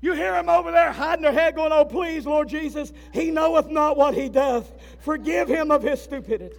[0.00, 3.68] You hear them over there hiding their head, going, Oh, please, Lord Jesus, he knoweth
[3.68, 4.70] not what he doth.
[5.00, 6.56] Forgive him of his stupidity.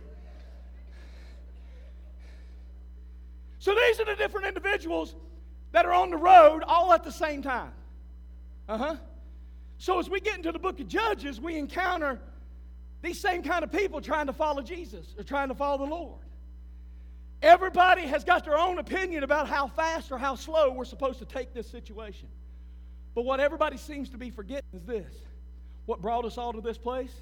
[3.60, 5.16] So these are the different individuals
[5.72, 7.72] that are on the road all at the same time.
[8.68, 8.95] Uh huh.
[9.78, 12.20] So as we get into the book of Judges, we encounter
[13.02, 16.22] these same kind of people trying to follow Jesus or trying to follow the Lord.
[17.41, 21.26] Everybody has got their own opinion about how fast or how slow we're supposed to
[21.26, 22.28] take this situation.
[23.16, 25.14] But what everybody seems to be forgetting is this
[25.86, 27.14] what brought us all to this place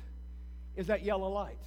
[0.75, 1.57] is that yellow light.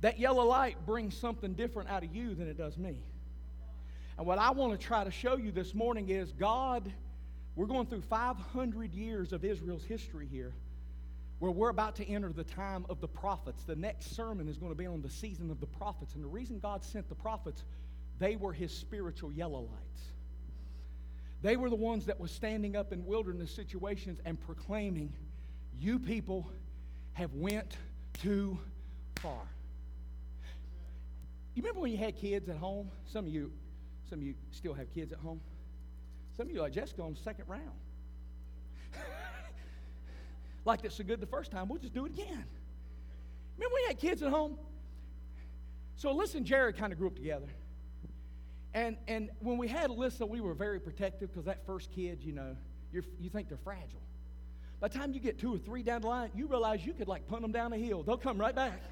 [0.00, 2.98] That yellow light brings something different out of you than it does me.
[4.18, 6.92] And what I want to try to show you this morning is God,
[7.54, 10.52] we're going through 500 years of Israel's history here,
[11.42, 13.64] where we're about to enter the time of the prophets.
[13.64, 16.14] The next sermon is going to be on the season of the prophets.
[16.14, 17.64] And the reason God sent the prophets,
[18.20, 20.02] they were his spiritual yellow lights.
[21.42, 25.12] They were the ones that were standing up in wilderness situations and proclaiming,
[25.80, 26.48] "You people
[27.14, 27.76] have went
[28.12, 28.56] too
[29.16, 29.48] far."
[31.56, 32.88] You remember when you had kids at home?
[33.06, 33.50] Some of you,
[34.08, 35.40] some of you still have kids at home.
[36.36, 37.80] Some of you are just the second round.
[40.64, 42.44] like it's so good the first time, we'll just do it again.
[43.56, 44.56] Remember we had kids at home?
[45.96, 47.48] So Alyssa and Jared kind of grew up together.
[48.74, 52.32] And, and when we had Alyssa, we were very protective because that first kid, you
[52.32, 52.56] know,
[52.92, 54.00] you you think they're fragile.
[54.80, 57.08] By the time you get two or three down the line, you realize you could
[57.08, 58.02] like punt them down a hill.
[58.02, 58.82] They'll come right back.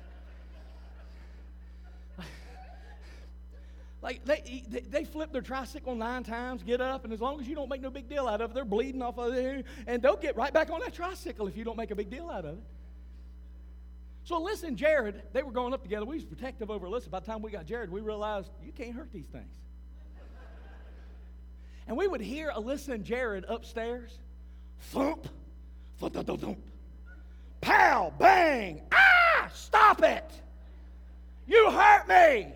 [4.02, 7.46] Like they, they, they flip their tricycle nine times, get up, and as long as
[7.46, 10.02] you don't make no big deal out of it, they're bleeding off of it, and
[10.02, 12.44] they'll get right back on that tricycle if you don't make a big deal out
[12.44, 12.64] of it.
[14.24, 16.06] So and Jared, they were growing up together.
[16.06, 17.10] We was protective over Alyssa.
[17.10, 19.50] By the time we got Jared, we realized you can't hurt these things.
[21.88, 24.18] And we would hear Alyssa and Jared upstairs
[24.80, 25.28] thump,
[25.98, 26.58] thump, thump, thump, thump.
[27.60, 30.30] Pow, bang, ah, stop it.
[31.48, 32.52] You hurt me.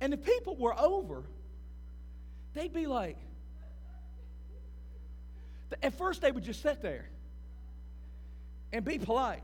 [0.00, 1.24] And if people were over,
[2.54, 3.18] they'd be like,
[5.82, 7.08] at first they would just sit there
[8.72, 9.42] and be polite.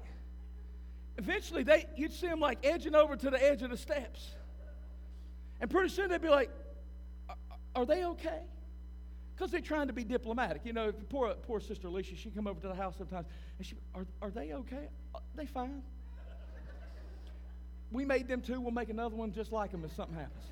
[1.18, 4.34] Eventually, they, you'd see them like edging over to the edge of the steps.
[5.60, 6.50] And pretty soon they'd be like,
[7.74, 8.42] Are they okay?
[9.34, 10.62] because they're trying to be diplomatic.
[10.64, 13.26] You know, poor, poor sister Alicia, she'd come over to the house sometimes,
[13.58, 14.88] and she, are, are they okay?
[15.14, 15.82] Are they fine?
[17.94, 18.60] We made them too.
[18.60, 20.44] We'll make another one just like them if something happens.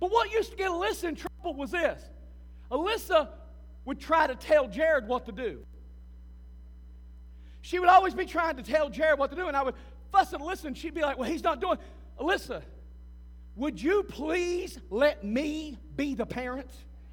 [0.00, 2.02] But what used to get Alyssa in trouble was this.
[2.70, 3.28] Alyssa
[3.84, 5.60] would try to tell Jared what to do.
[7.60, 9.74] She would always be trying to tell Jared what to do, and I would
[10.10, 10.32] fuss
[10.64, 11.78] and she'd be like, Well, he's not doing.
[12.18, 12.62] Alyssa,
[13.56, 16.70] would you please let me be the parent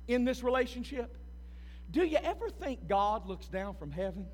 [0.08, 1.16] in this relationship?
[1.92, 4.26] Do you ever think God looks down from heaven?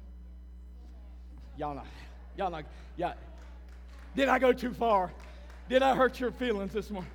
[1.58, 1.88] Y'all not,
[2.38, 2.66] y'all not,
[2.96, 3.14] yeah.
[4.16, 5.12] Did I go too far?
[5.70, 7.12] Did I hurt your feelings this morning?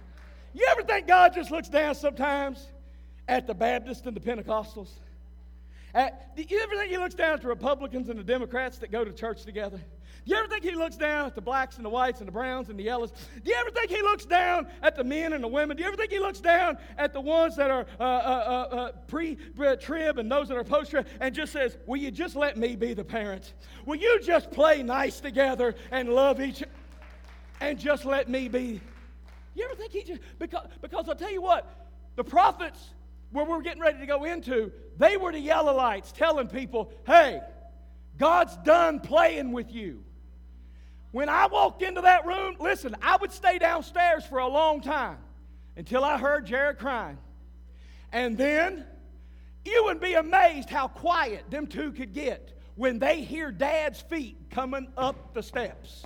[0.53, 2.69] You ever think God just looks down sometimes
[3.27, 4.91] at the Baptists and the Pentecostals?
[5.93, 8.91] At, do you ever think He looks down at the Republicans and the Democrats that
[8.91, 9.81] go to church together?
[10.25, 12.33] Do you ever think he looks down at the blacks and the whites and the
[12.33, 13.11] browns and the yellows?
[13.11, 15.77] Do you ever think he looks down at the men and the women?
[15.77, 18.07] Do you ever think he looks down at the ones that are uh, uh,
[18.73, 19.37] uh, uh pre
[19.81, 22.75] trib and those that are post trib and just says, Will you just let me
[22.75, 23.53] be the parent?
[23.85, 26.71] Will you just play nice together and love each other
[27.61, 28.81] and just let me be?
[29.55, 31.67] You ever think he just, because, because I'll tell you what,
[32.17, 32.91] the prophets,
[33.31, 37.41] where we're getting ready to go into, they were the yellow lights telling people, Hey,
[38.19, 40.05] God's done playing with you.
[41.11, 45.19] When I walked into that room, listen, I would stay downstairs for a long time
[45.77, 47.19] until I heard Jared crying.
[48.13, 48.85] And then
[49.65, 54.37] you would be amazed how quiet them two could get when they hear dad's feet
[54.51, 56.05] coming up the steps.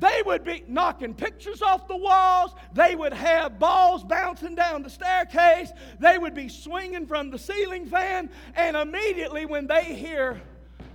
[0.00, 2.54] They would be knocking pictures off the walls.
[2.72, 5.72] They would have balls bouncing down the staircase.
[5.98, 8.30] They would be swinging from the ceiling fan.
[8.54, 10.40] And immediately, when they hear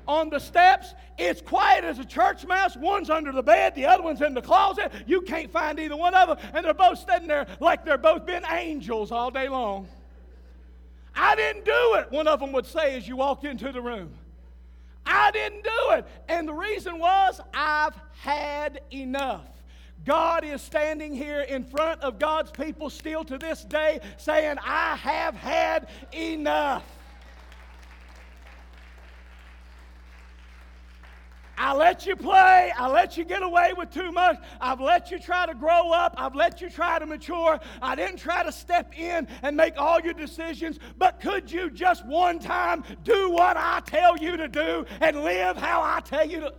[0.07, 0.93] on the steps.
[1.17, 2.75] It's quiet as a church mouse.
[2.75, 4.91] One's under the bed, the other one's in the closet.
[5.05, 8.25] You can't find either one of them, and they're both sitting there like they're both
[8.25, 9.87] been angels all day long.
[11.15, 14.13] I didn't do it, one of them would say as you walked into the room.
[15.05, 16.05] I didn't do it.
[16.27, 19.47] And the reason was, I've had enough.
[20.05, 24.95] God is standing here in front of God's people still to this day saying, I
[24.97, 26.83] have had enough.
[31.57, 32.71] I let you play.
[32.77, 34.37] I let you get away with too much.
[34.59, 36.15] I've let you try to grow up.
[36.17, 37.59] I've let you try to mature.
[37.81, 42.05] I didn't try to step in and make all your decisions, but could you just
[42.05, 46.39] one time do what I tell you to do and live how I tell you
[46.41, 46.53] to?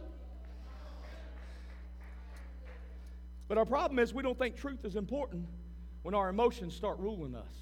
[3.49, 5.47] But our problem is we don't think truth is important
[6.03, 7.55] when our emotions start ruling us.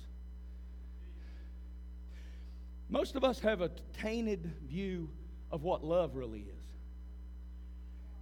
[2.89, 5.09] Most of us have a tainted view
[5.51, 6.62] of what love really is.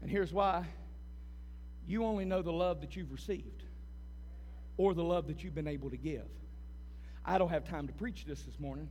[0.02, 0.66] And here's why
[1.86, 3.64] you only know the love that you've received
[4.76, 6.28] or the love that you've been able to give.
[7.24, 8.88] I don't have time to preach this this morning,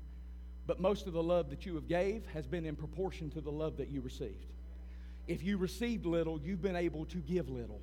[0.67, 3.51] but most of the love that you have gave has been in proportion to the
[3.51, 4.53] love that you received.
[5.27, 7.81] If you received little, you've been able to give little.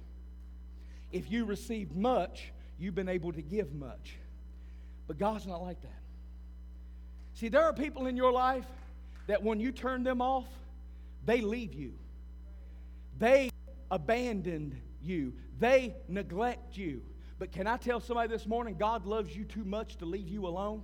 [1.12, 4.16] If you received much, you've been able to give much.
[5.07, 6.03] But God's not like that.
[7.35, 8.66] See, there are people in your life
[9.27, 10.47] that when you turn them off,
[11.24, 11.93] they leave you.
[13.19, 13.51] They
[13.91, 15.33] abandoned you.
[15.59, 17.03] They neglect you.
[17.39, 20.47] But can I tell somebody this morning, God loves you too much to leave you
[20.47, 20.83] alone?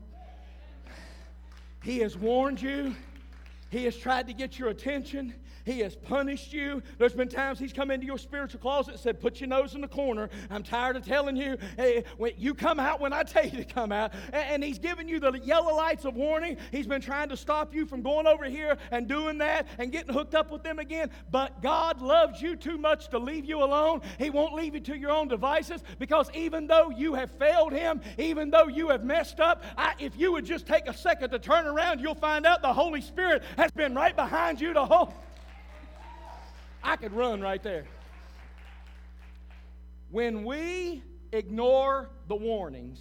[1.82, 2.94] He has warned you.
[3.70, 5.34] He has tried to get your attention.
[5.64, 6.82] He has punished you.
[6.98, 9.80] There's been times He's come into your spiritual closet and said, Put your nose in
[9.80, 10.28] the corner.
[10.50, 11.56] I'm tired of telling you.
[11.76, 14.12] Hey, when you come out when I tell you to come out.
[14.32, 16.56] And He's given you the yellow lights of warning.
[16.70, 20.12] He's been trying to stop you from going over here and doing that and getting
[20.12, 21.10] hooked up with them again.
[21.30, 24.02] But God loves you too much to leave you alone.
[24.18, 28.00] He won't leave you to your own devices because even though you have failed Him,
[28.18, 31.38] even though you have messed up, I, if you would just take a second to
[31.38, 35.12] turn around, you'll find out the Holy Spirit has been right behind you to hold.
[36.82, 37.84] I could run right there.
[40.10, 41.02] When we
[41.32, 43.00] ignore the warnings,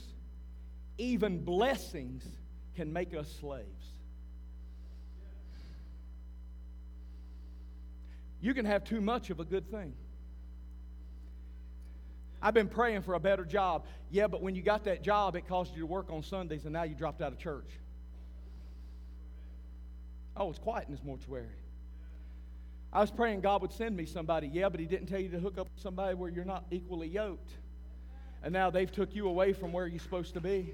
[0.97, 2.25] even blessings
[2.75, 3.67] can make us slaves.
[8.39, 9.93] You can have too much of a good thing.
[12.41, 13.85] I've been praying for a better job.
[14.09, 16.73] Yeah, but when you got that job, it caused you to work on Sundays, and
[16.73, 17.69] now you dropped out of church.
[20.35, 21.45] Oh, it's quiet in this mortuary.
[22.93, 24.47] I was praying God would send me somebody.
[24.47, 27.07] Yeah, but He didn't tell you to hook up with somebody where you're not equally
[27.07, 27.51] yoked.
[28.43, 30.73] And now they've took you away from where you're supposed to be.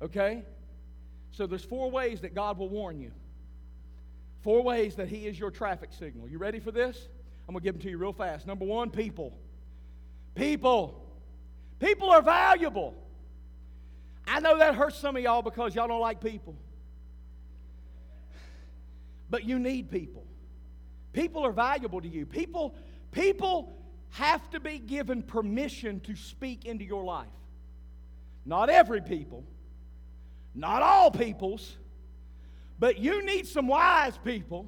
[0.00, 0.42] Okay?
[1.32, 3.12] So there's four ways that God will warn you.
[4.42, 6.28] Four ways that He is your traffic signal.
[6.28, 7.08] You ready for this?
[7.46, 8.46] I'm going to give them to you real fast.
[8.46, 9.36] Number one, people.
[10.34, 11.04] People.
[11.78, 12.94] People are valuable.
[14.26, 16.54] I know that hurts some of y'all because y'all don't like people.
[19.28, 20.24] But you need people.
[21.12, 22.26] People are valuable to you.
[22.26, 22.74] People,
[23.10, 23.72] people
[24.10, 27.26] have to be given permission to speak into your life.
[28.44, 29.44] Not every people,
[30.54, 31.76] not all peoples,
[32.78, 34.66] but you need some wise people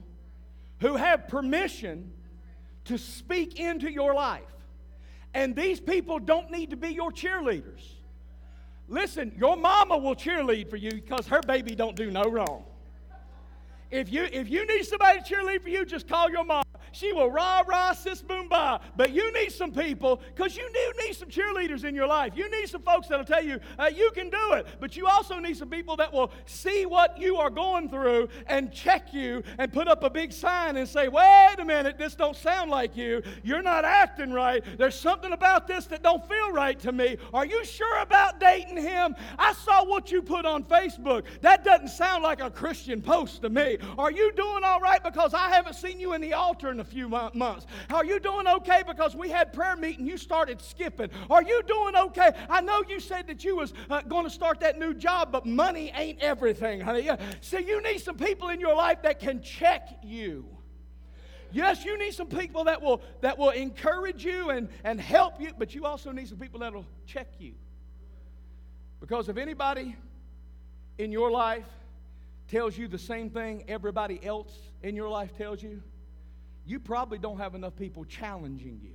[0.81, 2.13] who have permission
[2.85, 4.43] to speak into your life.
[5.35, 7.83] And these people don't need to be your cheerleaders.
[8.89, 12.65] Listen, your mama will cheerlead for you because her baby don't do no wrong.
[13.93, 16.65] If you, if you need somebody to cheerlead for you, just call your mom.
[16.93, 18.81] She will rah rah sis boom ba.
[18.97, 22.35] But you need some people because you do need some cheerleaders in your life.
[22.37, 24.67] You need some folks that'll tell you uh, you can do it.
[24.81, 28.73] But you also need some people that will see what you are going through and
[28.73, 32.37] check you and put up a big sign and say, "Wait a minute, this don't
[32.37, 33.23] sound like you.
[33.43, 34.63] You're not acting right.
[34.79, 37.17] There's something about this that don't feel right to me.
[37.33, 39.17] Are you sure about dating him?
[39.39, 41.25] I saw what you put on Facebook.
[41.41, 43.79] That doesn't sound like a Christian post to me.
[43.99, 47.09] Are you doing all right because I haven't seen you in the altar a few
[47.09, 47.67] months?
[47.91, 51.09] Are you doing okay because we had prayer meeting, you started skipping?
[51.31, 52.33] Are you doing okay?
[52.51, 55.47] I know you said that you was uh, going to start that new job, but
[55.47, 57.09] money ain't everything, honey.
[57.41, 60.45] See, you need some people in your life that can check you.
[61.53, 65.53] Yes, you need some people that will, that will encourage you and, and help you,
[65.57, 67.53] but you also need some people that will check you.
[69.01, 69.95] Because if anybody
[70.99, 71.67] in your life
[72.49, 74.53] tells you the same thing everybody else
[74.83, 75.83] in your life tells you,
[76.67, 78.93] you probably don't have enough people challenging you.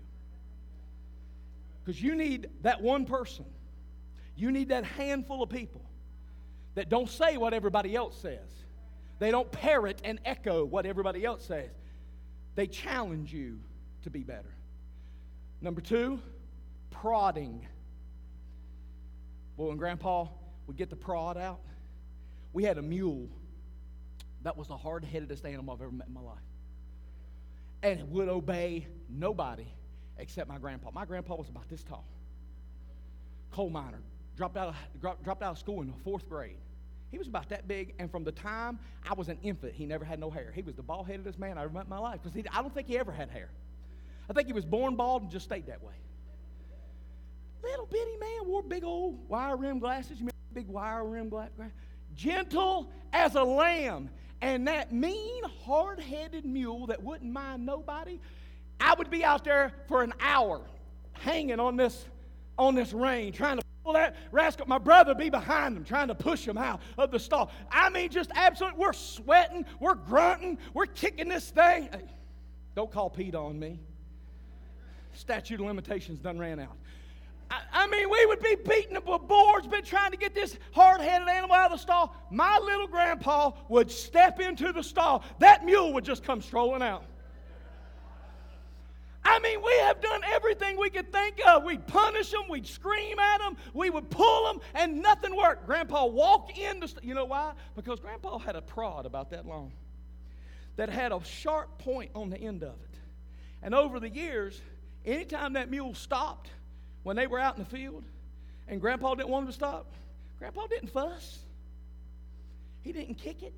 [1.83, 3.45] Because you need that one person,
[4.35, 5.83] you need that handful of people
[6.75, 8.49] that don't say what everybody else says.
[9.19, 11.71] They don't parrot and echo what everybody else says.
[12.55, 13.59] They challenge you
[14.03, 14.53] to be better.
[15.61, 16.19] Number two,
[16.91, 17.65] prodding.
[19.55, 20.27] Well, when Grandpa
[20.67, 21.61] would get the prod out,
[22.53, 23.27] we had a mule.
[24.43, 26.46] That was the hard headedest animal I've ever met in my life
[27.87, 29.65] and would obey nobody
[30.17, 30.91] except my grandpa.
[30.91, 32.05] My grandpa was about this tall,
[33.51, 34.01] coal miner,
[34.35, 36.57] dropped out of, dropped out of school in the fourth grade.
[37.09, 38.79] He was about that big, and from the time
[39.09, 40.51] I was an infant, he never had no hair.
[40.53, 42.73] He was the bald headedest man I ever met in my life because I don't
[42.73, 43.49] think he ever had hair.
[44.29, 45.93] I think he was born bald and just stayed that way.
[47.63, 50.19] Little bitty man wore big old wire rim glasses.
[50.19, 51.53] You big wire rim glasses?
[52.13, 54.09] Gentle as a lamb.
[54.41, 58.19] And that mean, hard headed mule that wouldn't mind nobody,
[58.79, 60.61] I would be out there for an hour
[61.13, 62.05] hanging on this,
[62.57, 64.67] on this rein, trying to pull that rascal.
[64.67, 67.51] My brother be behind him, trying to push him out of the stall.
[67.71, 71.89] I mean, just absolutely, we're sweating, we're grunting, we're kicking this thing.
[71.91, 72.03] Hey,
[72.75, 73.79] don't call Pete on me.
[75.13, 76.77] Statute of limitations done ran out.
[77.49, 81.01] I, I mean, we would be beating the boards, been trying to get this hard
[81.01, 82.15] headed animal out of the stall.
[82.29, 85.23] My little grandpa would step into the stall.
[85.39, 87.03] That mule would just come strolling out.
[89.23, 91.63] I mean, we have done everything we could think of.
[91.63, 95.65] We'd punish them, we'd scream at them, we would pull them, and nothing worked.
[95.65, 97.51] Grandpa walked in the, st- you know why?
[97.75, 99.73] Because Grandpa had a prod about that long
[100.77, 102.99] that had a sharp point on the end of it.
[103.61, 104.61] And over the years,
[105.05, 106.49] anytime that mule stopped,
[107.07, 108.03] when they were out in the field
[108.67, 109.93] and Grandpa didn't want him to stop,
[110.39, 111.39] Grandpa didn't fuss.
[112.81, 113.57] He didn't kick it.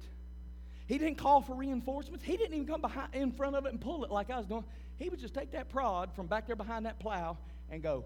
[0.86, 2.24] He didn't call for reinforcements.
[2.24, 4.46] He didn't even come behind, in front of it and pull it like I was
[4.46, 4.64] doing.
[4.98, 7.40] He would just take that prod from back there behind that plow
[7.72, 8.06] and go,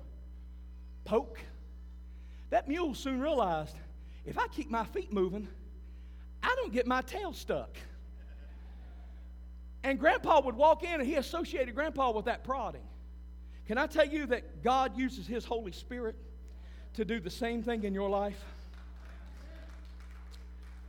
[1.04, 1.41] poke.
[2.50, 3.76] That mule soon realized
[4.26, 5.50] if I keep my feet moving,
[6.41, 7.76] I don't get my tail stuck.
[9.84, 12.88] And Grandpa would walk in and he associated Grandpa with that prodding.
[13.68, 16.16] Can I tell you that God uses His Holy Spirit
[16.95, 18.43] to do the same thing in your life?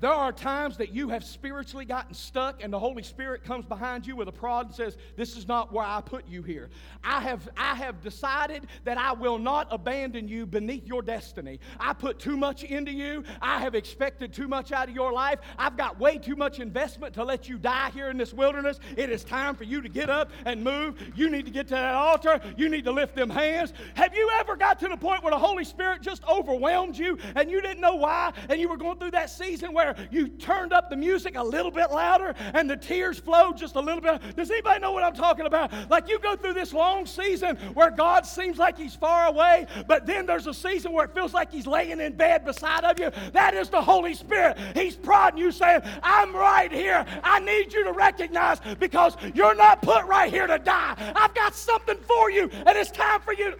[0.00, 4.06] There are times that you have spiritually gotten stuck, and the Holy Spirit comes behind
[4.06, 6.68] you with a prod and says, This is not where I put you here.
[7.04, 11.60] I have, I have decided that I will not abandon you beneath your destiny.
[11.78, 13.22] I put too much into you.
[13.40, 15.38] I have expected too much out of your life.
[15.58, 18.80] I've got way too much investment to let you die here in this wilderness.
[18.96, 21.00] It is time for you to get up and move.
[21.14, 22.40] You need to get to that altar.
[22.56, 23.72] You need to lift them hands.
[23.94, 27.50] Have you ever got to the point where the Holy Spirit just overwhelmed you and
[27.50, 28.32] you didn't know why?
[28.48, 31.70] And you were going through that season where you turned up the music a little
[31.70, 34.20] bit louder and the tears flowed just a little bit.
[34.36, 35.72] Does anybody know what I'm talking about?
[35.90, 40.06] Like you go through this long season where God seems like He's far away, but
[40.06, 43.10] then there's a season where it feels like He's laying in bed beside of you.
[43.32, 44.56] That is the Holy Spirit.
[44.74, 47.04] He's prodding you, saying, I'm right here.
[47.22, 51.12] I need you to recognize because you're not put right here to die.
[51.16, 53.54] I've got something for you, and it's time for you.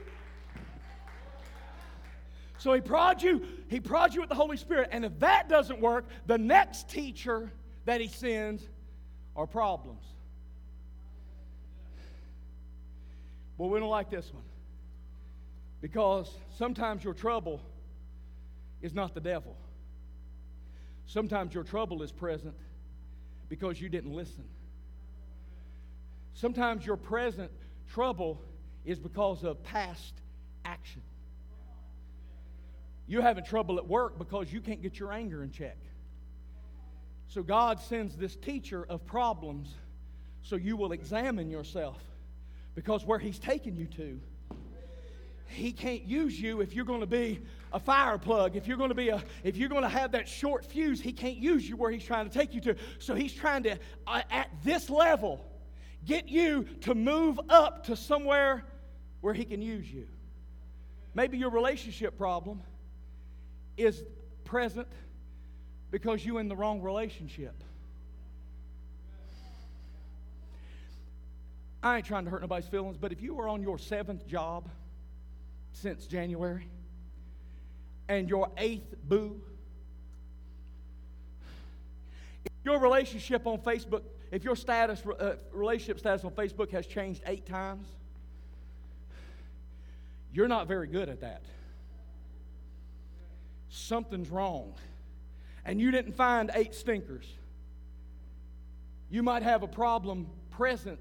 [2.64, 4.88] So he prods you, he prods you with the Holy Spirit.
[4.90, 7.52] And if that doesn't work, the next teacher
[7.84, 8.62] that he sends
[9.36, 10.02] are problems.
[13.58, 14.44] Well, we don't like this one.
[15.82, 17.60] Because sometimes your trouble
[18.80, 19.54] is not the devil.
[21.04, 22.54] Sometimes your trouble is present
[23.50, 24.44] because you didn't listen.
[26.32, 27.50] Sometimes your present
[27.92, 28.40] trouble
[28.86, 30.14] is because of past
[30.64, 31.02] action.
[33.06, 35.76] You're having trouble at work because you can't get your anger in check.
[37.28, 39.74] So God sends this teacher of problems
[40.42, 41.98] so you will examine yourself.
[42.74, 44.20] Because where He's taking you to,
[45.46, 47.40] He can't use you if you're going to be
[47.72, 48.56] a fire plug.
[48.56, 51.12] If you're going to be a, if you're going to have that short fuse, He
[51.12, 52.76] can't use you where He's trying to take you to.
[52.98, 55.44] So He's trying to, uh, at this level,
[56.04, 58.64] get you to move up to somewhere
[59.20, 60.06] where He can use you.
[61.14, 62.60] Maybe your relationship problem
[63.76, 64.02] is
[64.44, 64.88] present
[65.90, 67.54] because you're in the wrong relationship.
[71.82, 74.68] I ain't trying to hurt nobody's feelings, but if you are on your seventh job
[75.72, 76.66] since January
[78.08, 79.40] and your eighth boo,
[82.64, 87.44] your relationship on Facebook, if your status, uh, relationship status on Facebook has changed eight
[87.44, 87.86] times,
[90.32, 91.42] you're not very good at that
[93.74, 94.74] something's wrong.
[95.64, 97.26] And you didn't find eight stinkers.
[99.10, 101.00] You might have a problem present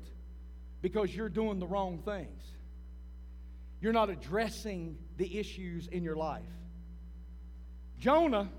[0.82, 2.44] because you're doing the wrong things.
[3.82, 6.42] You're not addressing the issues in your life.
[8.00, 8.50] Jonah,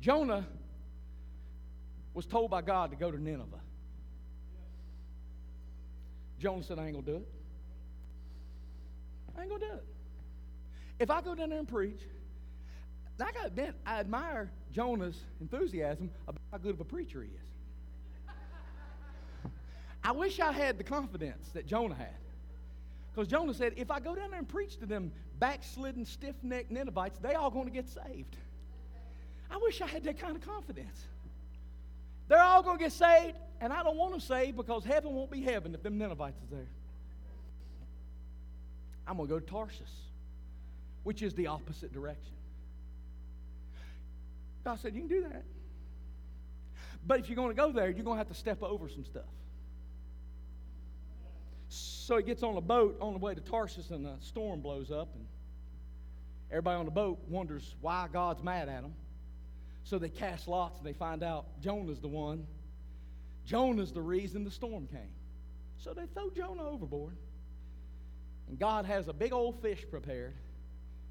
[0.00, 0.46] Jonah
[2.14, 3.60] was told by God to go to Nineveh.
[6.38, 7.28] Jonah said, I ain't gonna do it.
[9.36, 9.97] I ain't gonna do it.
[10.98, 12.00] If I go down there and preach,
[13.20, 17.48] I got admit, I admire Jonah's enthusiasm about how good of a preacher he is.
[20.04, 22.14] I wish I had the confidence that Jonah had.
[23.12, 26.70] Because Jonah said, if I go down there and preach to them backslidden, stiff necked
[26.70, 28.36] Ninevites, they all going to get saved.
[29.50, 31.06] I wish I had that kind of confidence.
[32.28, 35.30] They're all going to get saved, and I don't want them saved because heaven won't
[35.30, 36.68] be heaven if them Ninevites is there.
[39.06, 39.90] I'm going to go to Tarsus,
[41.02, 42.34] which is the opposite direction.
[44.64, 45.44] God said, You can do that.
[47.06, 49.04] But if you're going to go there, you're going to have to step over some
[49.04, 49.22] stuff.
[51.68, 54.90] So he gets on a boat on the way to Tarsus, and a storm blows
[54.90, 55.24] up, and
[56.50, 58.94] everybody on the boat wonders why God's mad at them.
[59.84, 62.46] So they cast lots, and they find out Jonah's the one.
[63.46, 65.12] Jonah's the reason the storm came.
[65.78, 67.16] So they throw Jonah overboard.
[68.48, 70.34] And God has a big old fish prepared,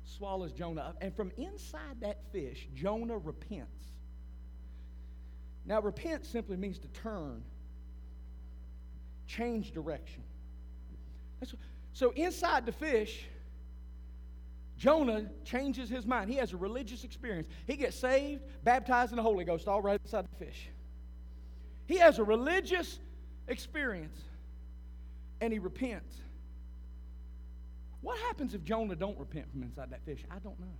[0.08, 3.88] swallows Jonah up, and from inside that fish, Jonah repents.
[5.66, 7.44] Now, repent simply means to turn,
[9.28, 10.24] change direction.
[11.40, 11.52] What,
[11.92, 13.26] so, inside the fish,
[14.78, 16.30] Jonah changes his mind.
[16.30, 17.48] He has a religious experience.
[17.66, 20.70] He gets saved, baptized in the Holy Ghost, all right inside the fish.
[21.88, 23.00] He has a religious
[23.48, 24.18] experience,
[25.42, 26.16] and he repents.
[28.08, 30.24] What happens if Jonah don't repent from inside that fish?
[30.32, 30.78] I don't know.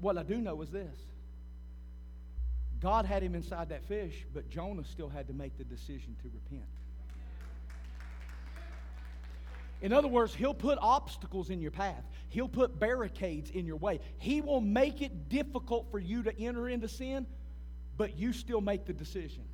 [0.00, 0.96] What I do know is this
[2.80, 6.30] God had him inside that fish, but Jonah still had to make the decision to
[6.32, 6.64] repent.
[9.82, 12.02] In other words, he'll put obstacles in your path.
[12.30, 14.00] He'll put barricades in your way.
[14.16, 17.26] He will make it difficult for you to enter into sin,
[17.98, 19.44] but you still make the decision.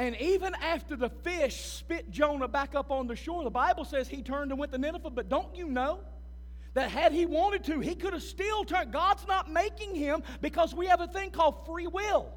[0.00, 4.08] And even after the fish spit Jonah back up on the shore, the Bible says
[4.08, 6.00] he turned and went to Nineveh, but don't you know?
[6.72, 8.94] That had he wanted to, he could have still turned.
[8.94, 12.32] God's not making him because we have a thing called free will.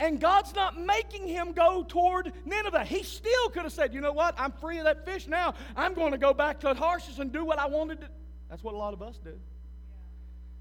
[0.00, 2.84] And God's not making him go toward Nineveh.
[2.86, 4.34] He still could have said, you know what?
[4.38, 5.52] I'm free of that fish now.
[5.76, 8.08] I'm going to go back to Tarshish and do what I wanted to.
[8.48, 9.38] That's what a lot of us do.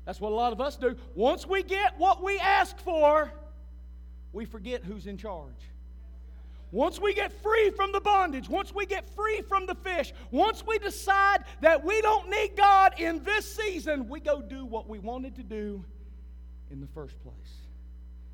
[0.04, 0.98] That's what a lot of us do.
[1.14, 3.32] Once we get what we ask for,
[4.34, 5.54] we forget who's in charge.
[6.76, 10.62] Once we get free from the bondage, once we get free from the fish, once
[10.68, 15.00] we decide that we don't need God in this season, we go do what we
[15.00, 15.82] wanted to do
[16.70, 17.34] in the first place.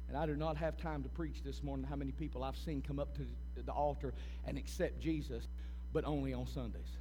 [0.08, 2.82] And I do not have time to preach this morning how many people I've seen
[2.82, 3.28] come up to
[3.64, 4.12] the altar
[4.48, 5.48] and accept Jesus,
[5.94, 6.98] but only on Sundays.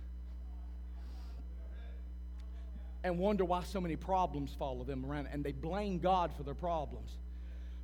[3.02, 6.52] And wonder why so many problems follow them around, and they blame God for their
[6.52, 7.12] problems.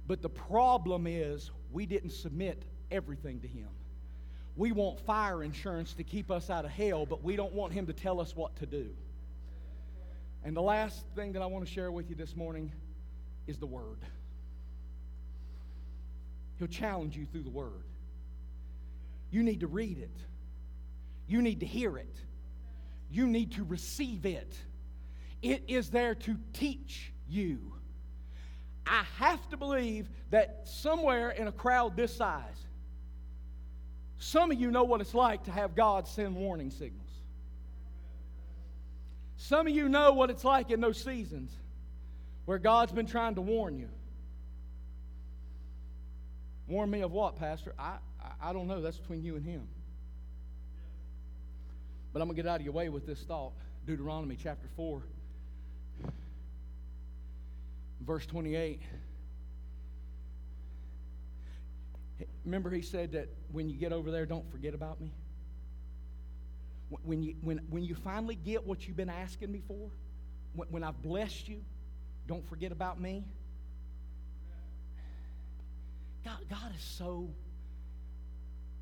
[0.06, 3.68] But the problem is we didn't submit everything to Him.
[4.56, 7.86] We want fire insurance to keep us out of hell, but we don't want Him
[7.86, 8.88] to tell us what to do.
[10.44, 12.72] And the last thing that I want to share with you this morning
[13.46, 13.98] is the Word.
[16.58, 17.82] He'll challenge you through the Word.
[19.30, 20.16] You need to read it,
[21.26, 22.14] you need to hear it,
[23.10, 24.56] you need to receive it.
[25.42, 27.72] It is there to teach you.
[28.86, 32.65] I have to believe that somewhere in a crowd this size,
[34.18, 37.02] some of you know what it's like to have God send warning signals.
[39.36, 41.52] Some of you know what it's like in those seasons
[42.46, 43.88] where God's been trying to warn you.
[46.68, 47.74] Warn me of what, Pastor?
[47.78, 48.80] I, I, I don't know.
[48.80, 49.68] That's between you and him.
[52.12, 53.52] But I'm going to get out of your way with this thought.
[53.86, 55.02] Deuteronomy chapter 4,
[58.00, 58.80] verse 28.
[62.46, 65.10] Remember, he said that when you get over there, don't forget about me?
[67.02, 69.90] When you, when, when you finally get what you've been asking me for,
[70.54, 71.60] when, when I've blessed you,
[72.28, 73.24] don't forget about me.
[76.24, 77.28] God, God is so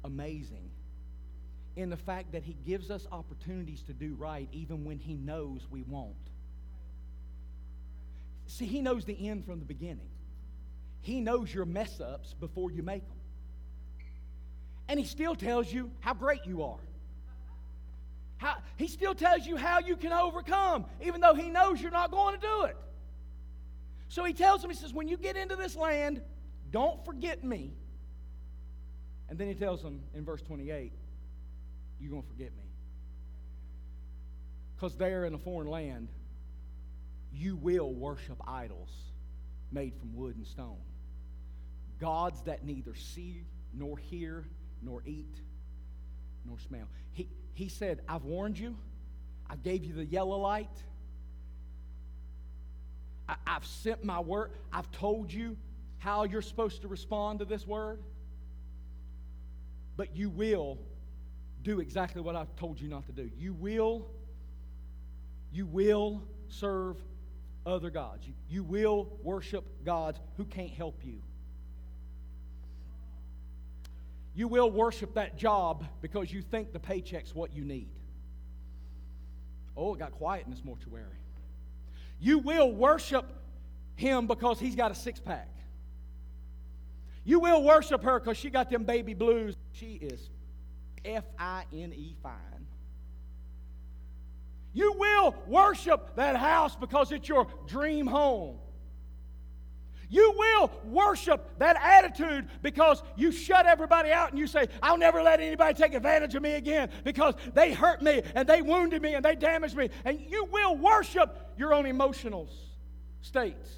[0.04, 0.70] amazing
[1.74, 5.62] in the fact that He gives us opportunities to do right even when He knows
[5.70, 6.14] we won't.
[8.46, 10.10] See, He knows the end from the beginning,
[11.00, 13.23] He knows your mess ups before you make them.
[14.88, 16.78] And He still tells you how great you are.
[18.36, 22.10] How, he still tells you how you can overcome, even though He knows you're not
[22.10, 22.76] going to do it.
[24.08, 26.20] So He tells him, He says, when you get into this land,
[26.70, 27.72] don't forget me.
[29.28, 30.92] And then he tells him in verse 28,
[32.00, 32.64] You're going to forget me.
[34.74, 36.08] Because there in a foreign land,
[37.32, 38.90] you will worship idols
[39.72, 40.78] made from wood and stone.
[42.00, 44.44] Gods that neither see, nor hear,
[44.84, 45.40] nor eat,
[46.44, 46.86] nor smell.
[47.12, 48.76] He, he said, I've warned you.
[49.48, 50.70] I gave you the yellow light.
[53.28, 54.50] I, have sent my word.
[54.72, 55.56] I've told you
[55.98, 58.02] how you're supposed to respond to this word,
[59.96, 60.78] but you will
[61.62, 63.30] do exactly what I've told you not to do.
[63.38, 64.06] You will,
[65.50, 66.96] you will serve
[67.64, 68.26] other gods.
[68.26, 71.22] You, you will worship gods who can't help you.
[74.34, 77.88] You will worship that job because you think the paycheck's what you need.
[79.76, 81.04] Oh, it got quiet in this mortuary.
[82.20, 83.26] You will worship
[83.96, 85.48] him because he's got a six pack.
[87.24, 89.56] You will worship her because she got them baby blues.
[89.72, 90.30] She is
[91.04, 92.66] F I N E fine.
[94.72, 98.58] You will worship that house because it's your dream home.
[100.08, 105.22] You will worship that attitude because you shut everybody out and you say, I'll never
[105.22, 109.14] let anybody take advantage of me again because they hurt me and they wounded me
[109.14, 109.90] and they damaged me.
[110.04, 112.48] And you will worship your own emotional
[113.22, 113.70] states.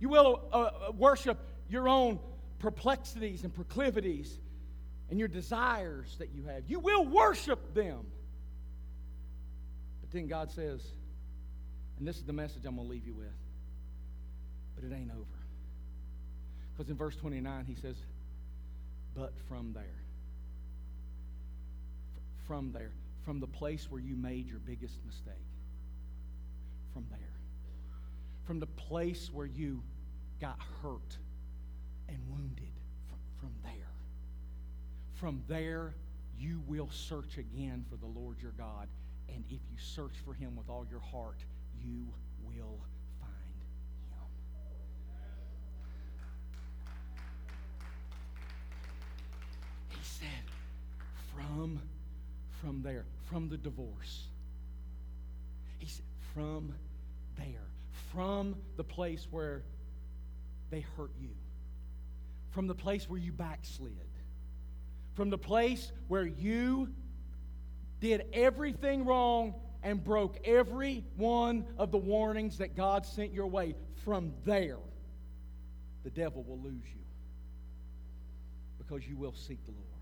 [0.00, 1.38] You will uh, uh worship
[1.68, 2.18] your own
[2.58, 4.38] perplexities and proclivities
[5.10, 6.64] and your desires that you have.
[6.66, 8.06] You will worship them.
[10.00, 10.82] But then God says,
[11.98, 13.28] and this is the message I'm going to leave you with,
[14.74, 15.43] but it ain't over.
[16.76, 17.96] Because in verse 29, he says,
[19.14, 19.84] but from there.
[22.46, 22.90] From there.
[23.24, 25.34] From the place where you made your biggest mistake.
[26.92, 27.20] From there.
[28.44, 29.82] From the place where you
[30.40, 31.16] got hurt
[32.08, 32.72] and wounded
[33.38, 33.72] from there.
[35.14, 35.94] From there,
[36.38, 38.88] you will search again for the Lord your God.
[39.28, 41.38] And if you search for him with all your heart,
[41.82, 42.06] you
[42.42, 42.78] will
[43.20, 43.68] find him.
[49.88, 50.28] He said,
[51.34, 51.80] from,
[52.60, 54.28] from there, from the divorce.
[55.78, 56.04] He said,
[56.34, 56.74] from
[57.36, 57.68] there,
[58.12, 59.62] from the place where
[60.70, 61.28] they hurt you
[62.54, 63.92] from the place where you backslid,
[65.14, 66.88] from the place where you
[68.00, 73.74] did everything wrong and broke every one of the warnings that God sent your way.
[74.04, 74.78] From there,
[76.04, 77.00] the devil will lose you
[78.78, 79.93] because you will seek the Lord.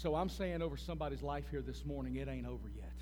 [0.00, 2.92] So I'm saying over somebody's life here this morning, it ain't over yet.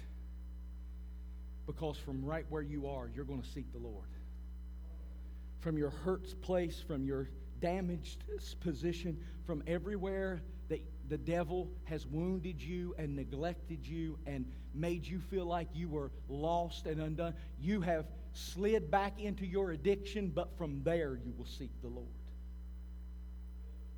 [1.66, 4.08] Because from right where you are, you're going to seek the Lord
[5.60, 7.28] from your hurt place, from your
[7.60, 8.24] damaged
[8.60, 15.20] position, from everywhere that the devil has wounded you and neglected you and made you
[15.20, 17.34] feel like you were lost and undone.
[17.60, 22.08] You have slid back into your addiction, but from there you will seek the Lord.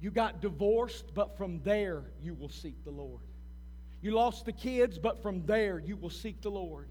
[0.02, 3.22] You got divorced, but from there you will seek the Lord.
[4.02, 6.88] You lost the kids, but from there you will seek the Lord.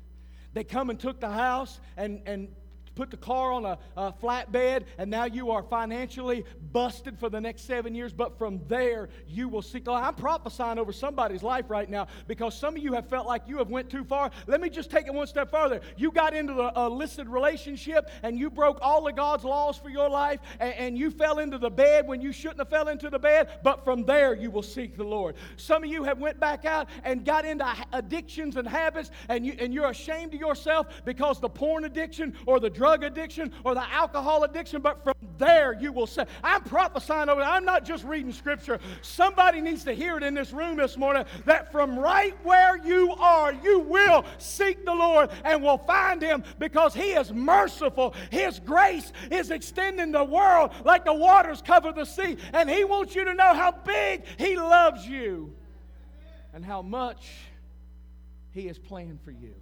[0.54, 2.48] They come and took the house and, and
[2.96, 7.40] put the car on a, a flatbed, and now you are financially busted for the
[7.40, 8.14] next seven years.
[8.14, 9.88] But from there, you will seek.
[9.88, 13.58] I'm prophesying over somebody's life right now because some of you have felt like you
[13.58, 14.32] have went too far.
[14.48, 15.82] Let me just take it one step further.
[15.98, 20.10] You got into the illicit relationship, and you broke all of God's laws for your
[20.10, 23.20] life, and, and you fell into the bed when you shouldn't have fell into the
[23.20, 23.50] bed.
[23.64, 25.36] But from there, you will seek the Lord.
[25.58, 29.56] Some of you have went back out and got into addictions and habits, and you
[29.60, 33.94] and you're ashamed of yourself because the porn addiction or the drug addiction or the
[33.94, 38.34] alcohol addiction, but from there you will say, I'm prophesying over I'm not just reading
[38.34, 38.80] scripture.
[39.04, 43.14] Somebody needs to hear it in this room this morning that from right where you
[43.14, 48.16] are, you will seek the Lord and will find him because he is merciful.
[48.32, 52.36] His grace is extending the world like the waters cover the sea.
[52.52, 55.54] And he wants you to know how big he loves you
[56.52, 57.30] and how much
[58.54, 59.54] he is playing for you.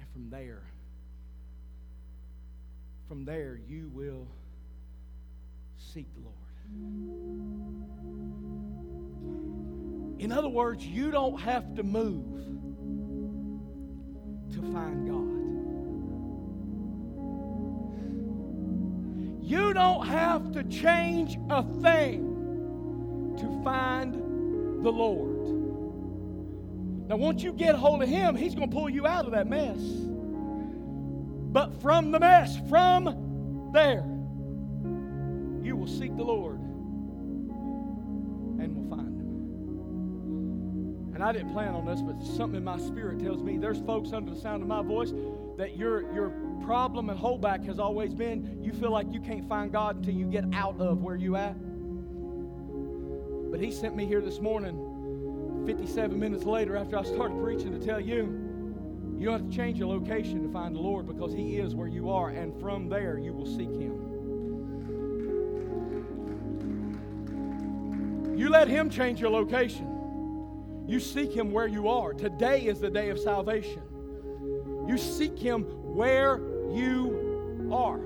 [0.00, 0.62] And from there,
[3.10, 4.28] from there you will
[5.76, 6.36] seek the Lord.
[10.20, 12.38] In other words, you don't have to move
[14.52, 15.26] to find God.
[19.42, 24.14] You don't have to change a thing to find
[24.84, 25.48] the Lord.
[27.08, 29.48] Now, once you get hold of Him, He's going to pull you out of that
[29.48, 29.80] mess
[31.52, 34.04] but from the mess, from there,
[35.64, 36.60] you will seek the Lord
[38.60, 39.26] and will find him.
[41.14, 44.12] And I didn't plan on this, but something in my spirit tells me there's folks
[44.12, 45.12] under the sound of my voice
[45.58, 46.30] that your, your
[46.64, 50.26] problem and holdback has always been you feel like you can't find God until you
[50.26, 51.56] get out of where you at.
[53.50, 57.84] But he sent me here this morning, 57 minutes later after I started preaching, to
[57.84, 58.49] tell you
[59.20, 61.88] you don't have to change your location to find the Lord because He is where
[61.88, 64.08] you are, and from there you will seek Him.
[68.34, 70.86] You let Him change your location.
[70.88, 72.14] You seek Him where you are.
[72.14, 73.82] Today is the day of salvation.
[74.88, 75.64] You seek Him
[75.94, 76.38] where
[76.72, 78.00] you are.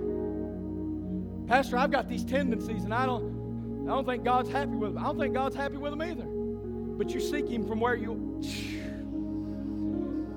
[1.47, 5.05] Pastor, I've got these tendencies and I don't I don't think God's happy with them.
[5.05, 6.25] I don't think God's happy with them either.
[6.25, 8.41] But you seek him from where you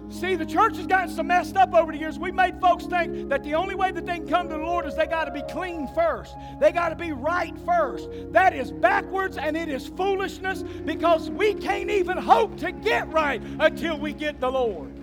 [0.10, 2.18] See, the church has gotten so messed up over the years.
[2.18, 4.86] We made folks think that the only way that they can come to the Lord
[4.86, 6.36] is they got to be clean first.
[6.60, 8.10] They got to be right first.
[8.32, 13.42] That is backwards and it is foolishness because we can't even hope to get right
[13.60, 14.97] until we get the Lord.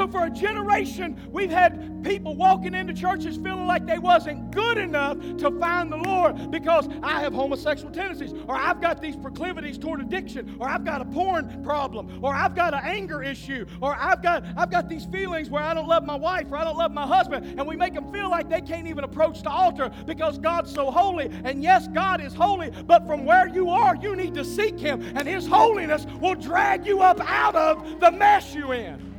[0.00, 4.78] So for a generation, we've had people walking into churches feeling like they wasn't good
[4.78, 9.76] enough to find the Lord because I have homosexual tendencies, or I've got these proclivities
[9.76, 13.94] toward addiction, or I've got a porn problem, or I've got an anger issue, or
[13.94, 16.78] I've got I've got these feelings where I don't love my wife or I don't
[16.78, 19.90] love my husband, and we make them feel like they can't even approach the altar
[20.06, 21.30] because God's so holy.
[21.44, 25.02] And yes, God is holy, but from where you are, you need to seek Him,
[25.14, 29.09] and His holiness will drag you up out of the mess you're in.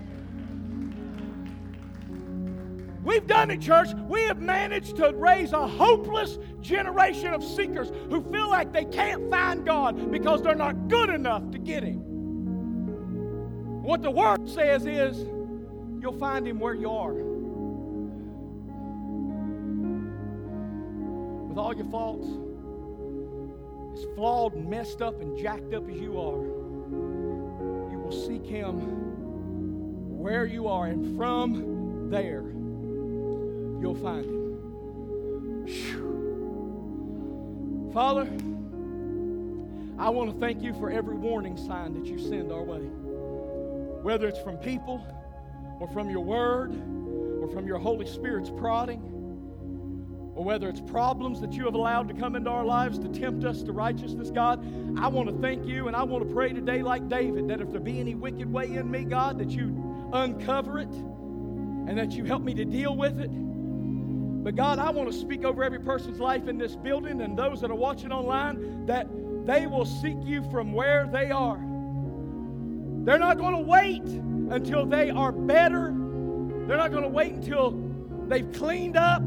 [3.03, 3.89] We've done it, church.
[4.07, 9.29] We have managed to raise a hopeless generation of seekers who feel like they can't
[9.31, 11.99] find God because they're not good enough to get Him.
[13.81, 15.17] What the Word says is,
[15.99, 17.13] you'll find Him where you are.
[21.47, 22.27] With all your faults,
[23.97, 26.43] as flawed and messed up and jacked up as you are,
[27.91, 28.75] you will seek Him
[30.19, 32.43] where you are, and from there,
[33.81, 35.65] you'll find him.
[35.65, 36.11] Whew.
[37.93, 38.29] Father,
[39.99, 42.79] I want to thank you for every warning sign that you send our way.
[44.03, 45.05] Whether it's from people,
[45.79, 46.71] or from your word,
[47.41, 49.01] or from your Holy Spirit's prodding,
[50.35, 53.43] or whether it's problems that you have allowed to come into our lives to tempt
[53.43, 54.63] us to righteousness, God,
[54.97, 57.71] I want to thank you and I want to pray today, like David, that if
[57.71, 62.23] there be any wicked way in me, God, that you uncover it and that you
[62.23, 63.29] help me to deal with it
[64.43, 67.61] but God, I want to speak over every person's life in this building and those
[67.61, 69.07] that are watching online that
[69.45, 71.59] they will seek you from where they are.
[73.03, 75.93] They're not going to wait until they are better.
[76.67, 77.79] They're not going to wait until
[78.27, 79.23] they've cleaned up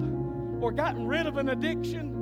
[0.61, 2.14] or gotten rid of an addiction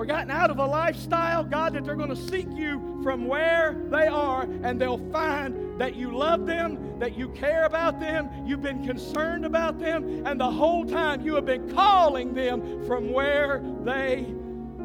[0.00, 3.76] or gotten out of a lifestyle, God, that they're going to seek you from where
[3.90, 8.62] they are and they'll find that you love them, that you care about them, you've
[8.62, 13.62] been concerned about them, and the whole time you have been calling them from where
[13.84, 14.24] they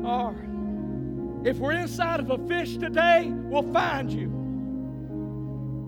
[0.03, 0.35] are.
[1.45, 4.27] If we're inside of a fish today, we'll find you.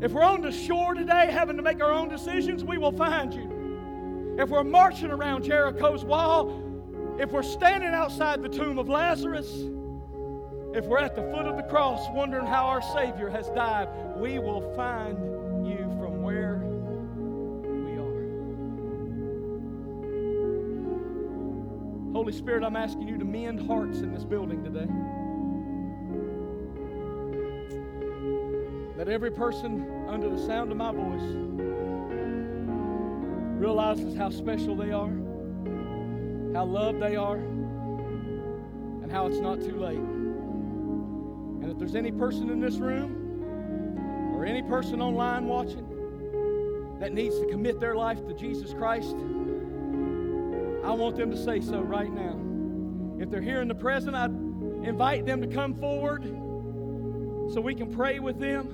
[0.02, 3.34] If we're on the shore today having to make our own decisions, we will find
[3.34, 4.38] you.
[4.40, 6.64] If we're marching around Jericho's wall,
[7.20, 9.49] if we're standing outside the tomb of Lazarus,
[10.74, 13.88] if we're at the foot of the cross wondering how our Savior has died,
[14.18, 15.18] we will find
[15.65, 16.57] you from where
[17.65, 18.22] we are.
[22.13, 24.88] Holy Spirit, I'm asking you to mend hearts in this building today.
[28.95, 31.34] That every person under the sound of my voice
[33.59, 35.27] realizes how special they are
[36.58, 39.99] how loved they are, and how it's not too late.
[39.99, 45.86] And if there's any person in this room or any person online watching
[46.99, 49.16] that needs to commit their life to Jesus Christ,
[50.84, 52.39] I want them to say so right now.
[53.22, 56.24] If they're here in the present, I invite them to come forward
[57.53, 58.74] so we can pray with them.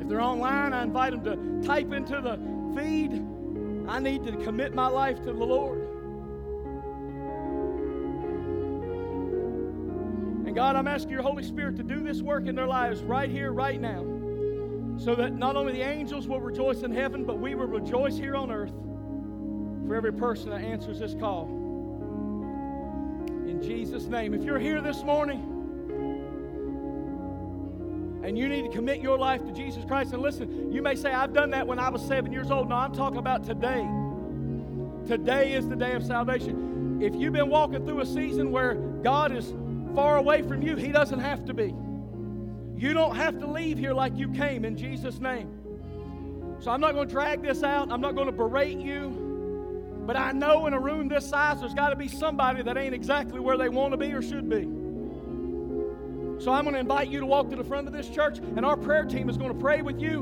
[0.00, 1.22] If they're online, I invite them
[1.62, 2.40] to type into the
[2.76, 3.24] feed
[3.88, 5.80] I need to commit my life to the Lord.
[10.46, 13.30] And God, I'm asking your Holy Spirit to do this work in their lives right
[13.30, 14.04] here, right now,
[14.98, 18.34] so that not only the angels will rejoice in heaven, but we will rejoice here
[18.34, 18.74] on earth
[19.86, 21.46] for every person that answers this call.
[23.46, 24.34] In Jesus' name.
[24.34, 25.49] If you're here this morning,
[28.22, 30.12] and you need to commit your life to Jesus Christ.
[30.12, 32.68] And listen, you may say, I've done that when I was seven years old.
[32.68, 33.88] No, I'm talking about today.
[35.06, 37.00] Today is the day of salvation.
[37.02, 39.54] If you've been walking through a season where God is
[39.94, 41.74] far away from you, He doesn't have to be.
[42.76, 45.50] You don't have to leave here like you came in Jesus' name.
[46.60, 47.90] So I'm not going to drag this out.
[47.90, 50.02] I'm not going to berate you.
[50.06, 52.94] But I know in a room this size, there's got to be somebody that ain't
[52.94, 54.68] exactly where they want to be or should be.
[56.40, 58.64] So I'm going to invite you to walk to the front of this church, and
[58.64, 60.20] our prayer team is going to pray with you,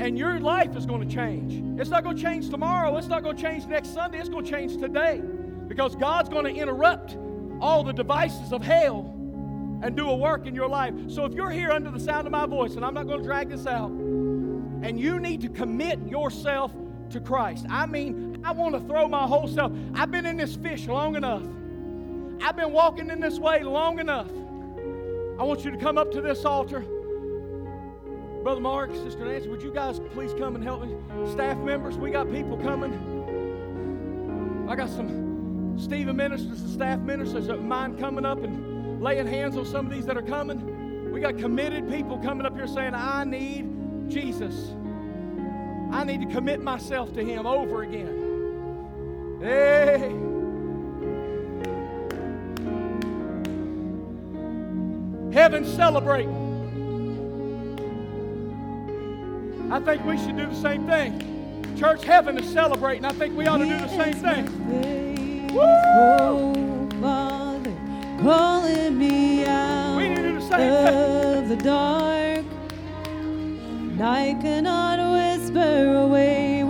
[0.00, 1.62] and your life is going to change.
[1.78, 4.46] It's not going to change tomorrow, it's not going to change next Sunday, it's going
[4.46, 5.20] to change today
[5.68, 7.18] because God's going to interrupt
[7.60, 9.10] all the devices of hell
[9.82, 10.94] and do a work in your life.
[11.08, 13.24] So if you're here under the sound of my voice, and I'm not going to
[13.24, 16.72] drag this out, and you need to commit yourself
[17.10, 17.66] to Christ.
[17.68, 19.70] I mean, I want to throw my whole self.
[19.94, 21.42] I've been in this fish long enough.
[22.42, 24.30] I've been walking in this way long enough.
[25.38, 26.84] I want you to come up to this altar.
[28.44, 30.94] Brother Mark, Sister Nancy, would you guys please come and help me?
[31.32, 32.92] Staff members, we got people coming.
[34.68, 39.56] I got some Stephen ministers and staff ministers that mind coming up and laying hands
[39.56, 41.10] on some of these that are coming.
[41.10, 44.72] We got committed people coming up here saying, I need Jesus.
[45.90, 49.40] I need to commit myself to Him over again.
[49.40, 50.33] Hey.
[55.34, 56.30] Heaven celebrating.
[59.68, 61.74] I think we should do the same thing.
[61.76, 63.04] Church, heaven is celebrating.
[63.04, 65.48] I think we ought to do the same thing.
[65.52, 65.60] Woo!
[65.60, 67.74] Oh, Father,
[68.22, 71.42] calling me out We need to do the same thing.
[71.42, 72.44] of the dark.
[73.90, 76.62] And I cannot whisper away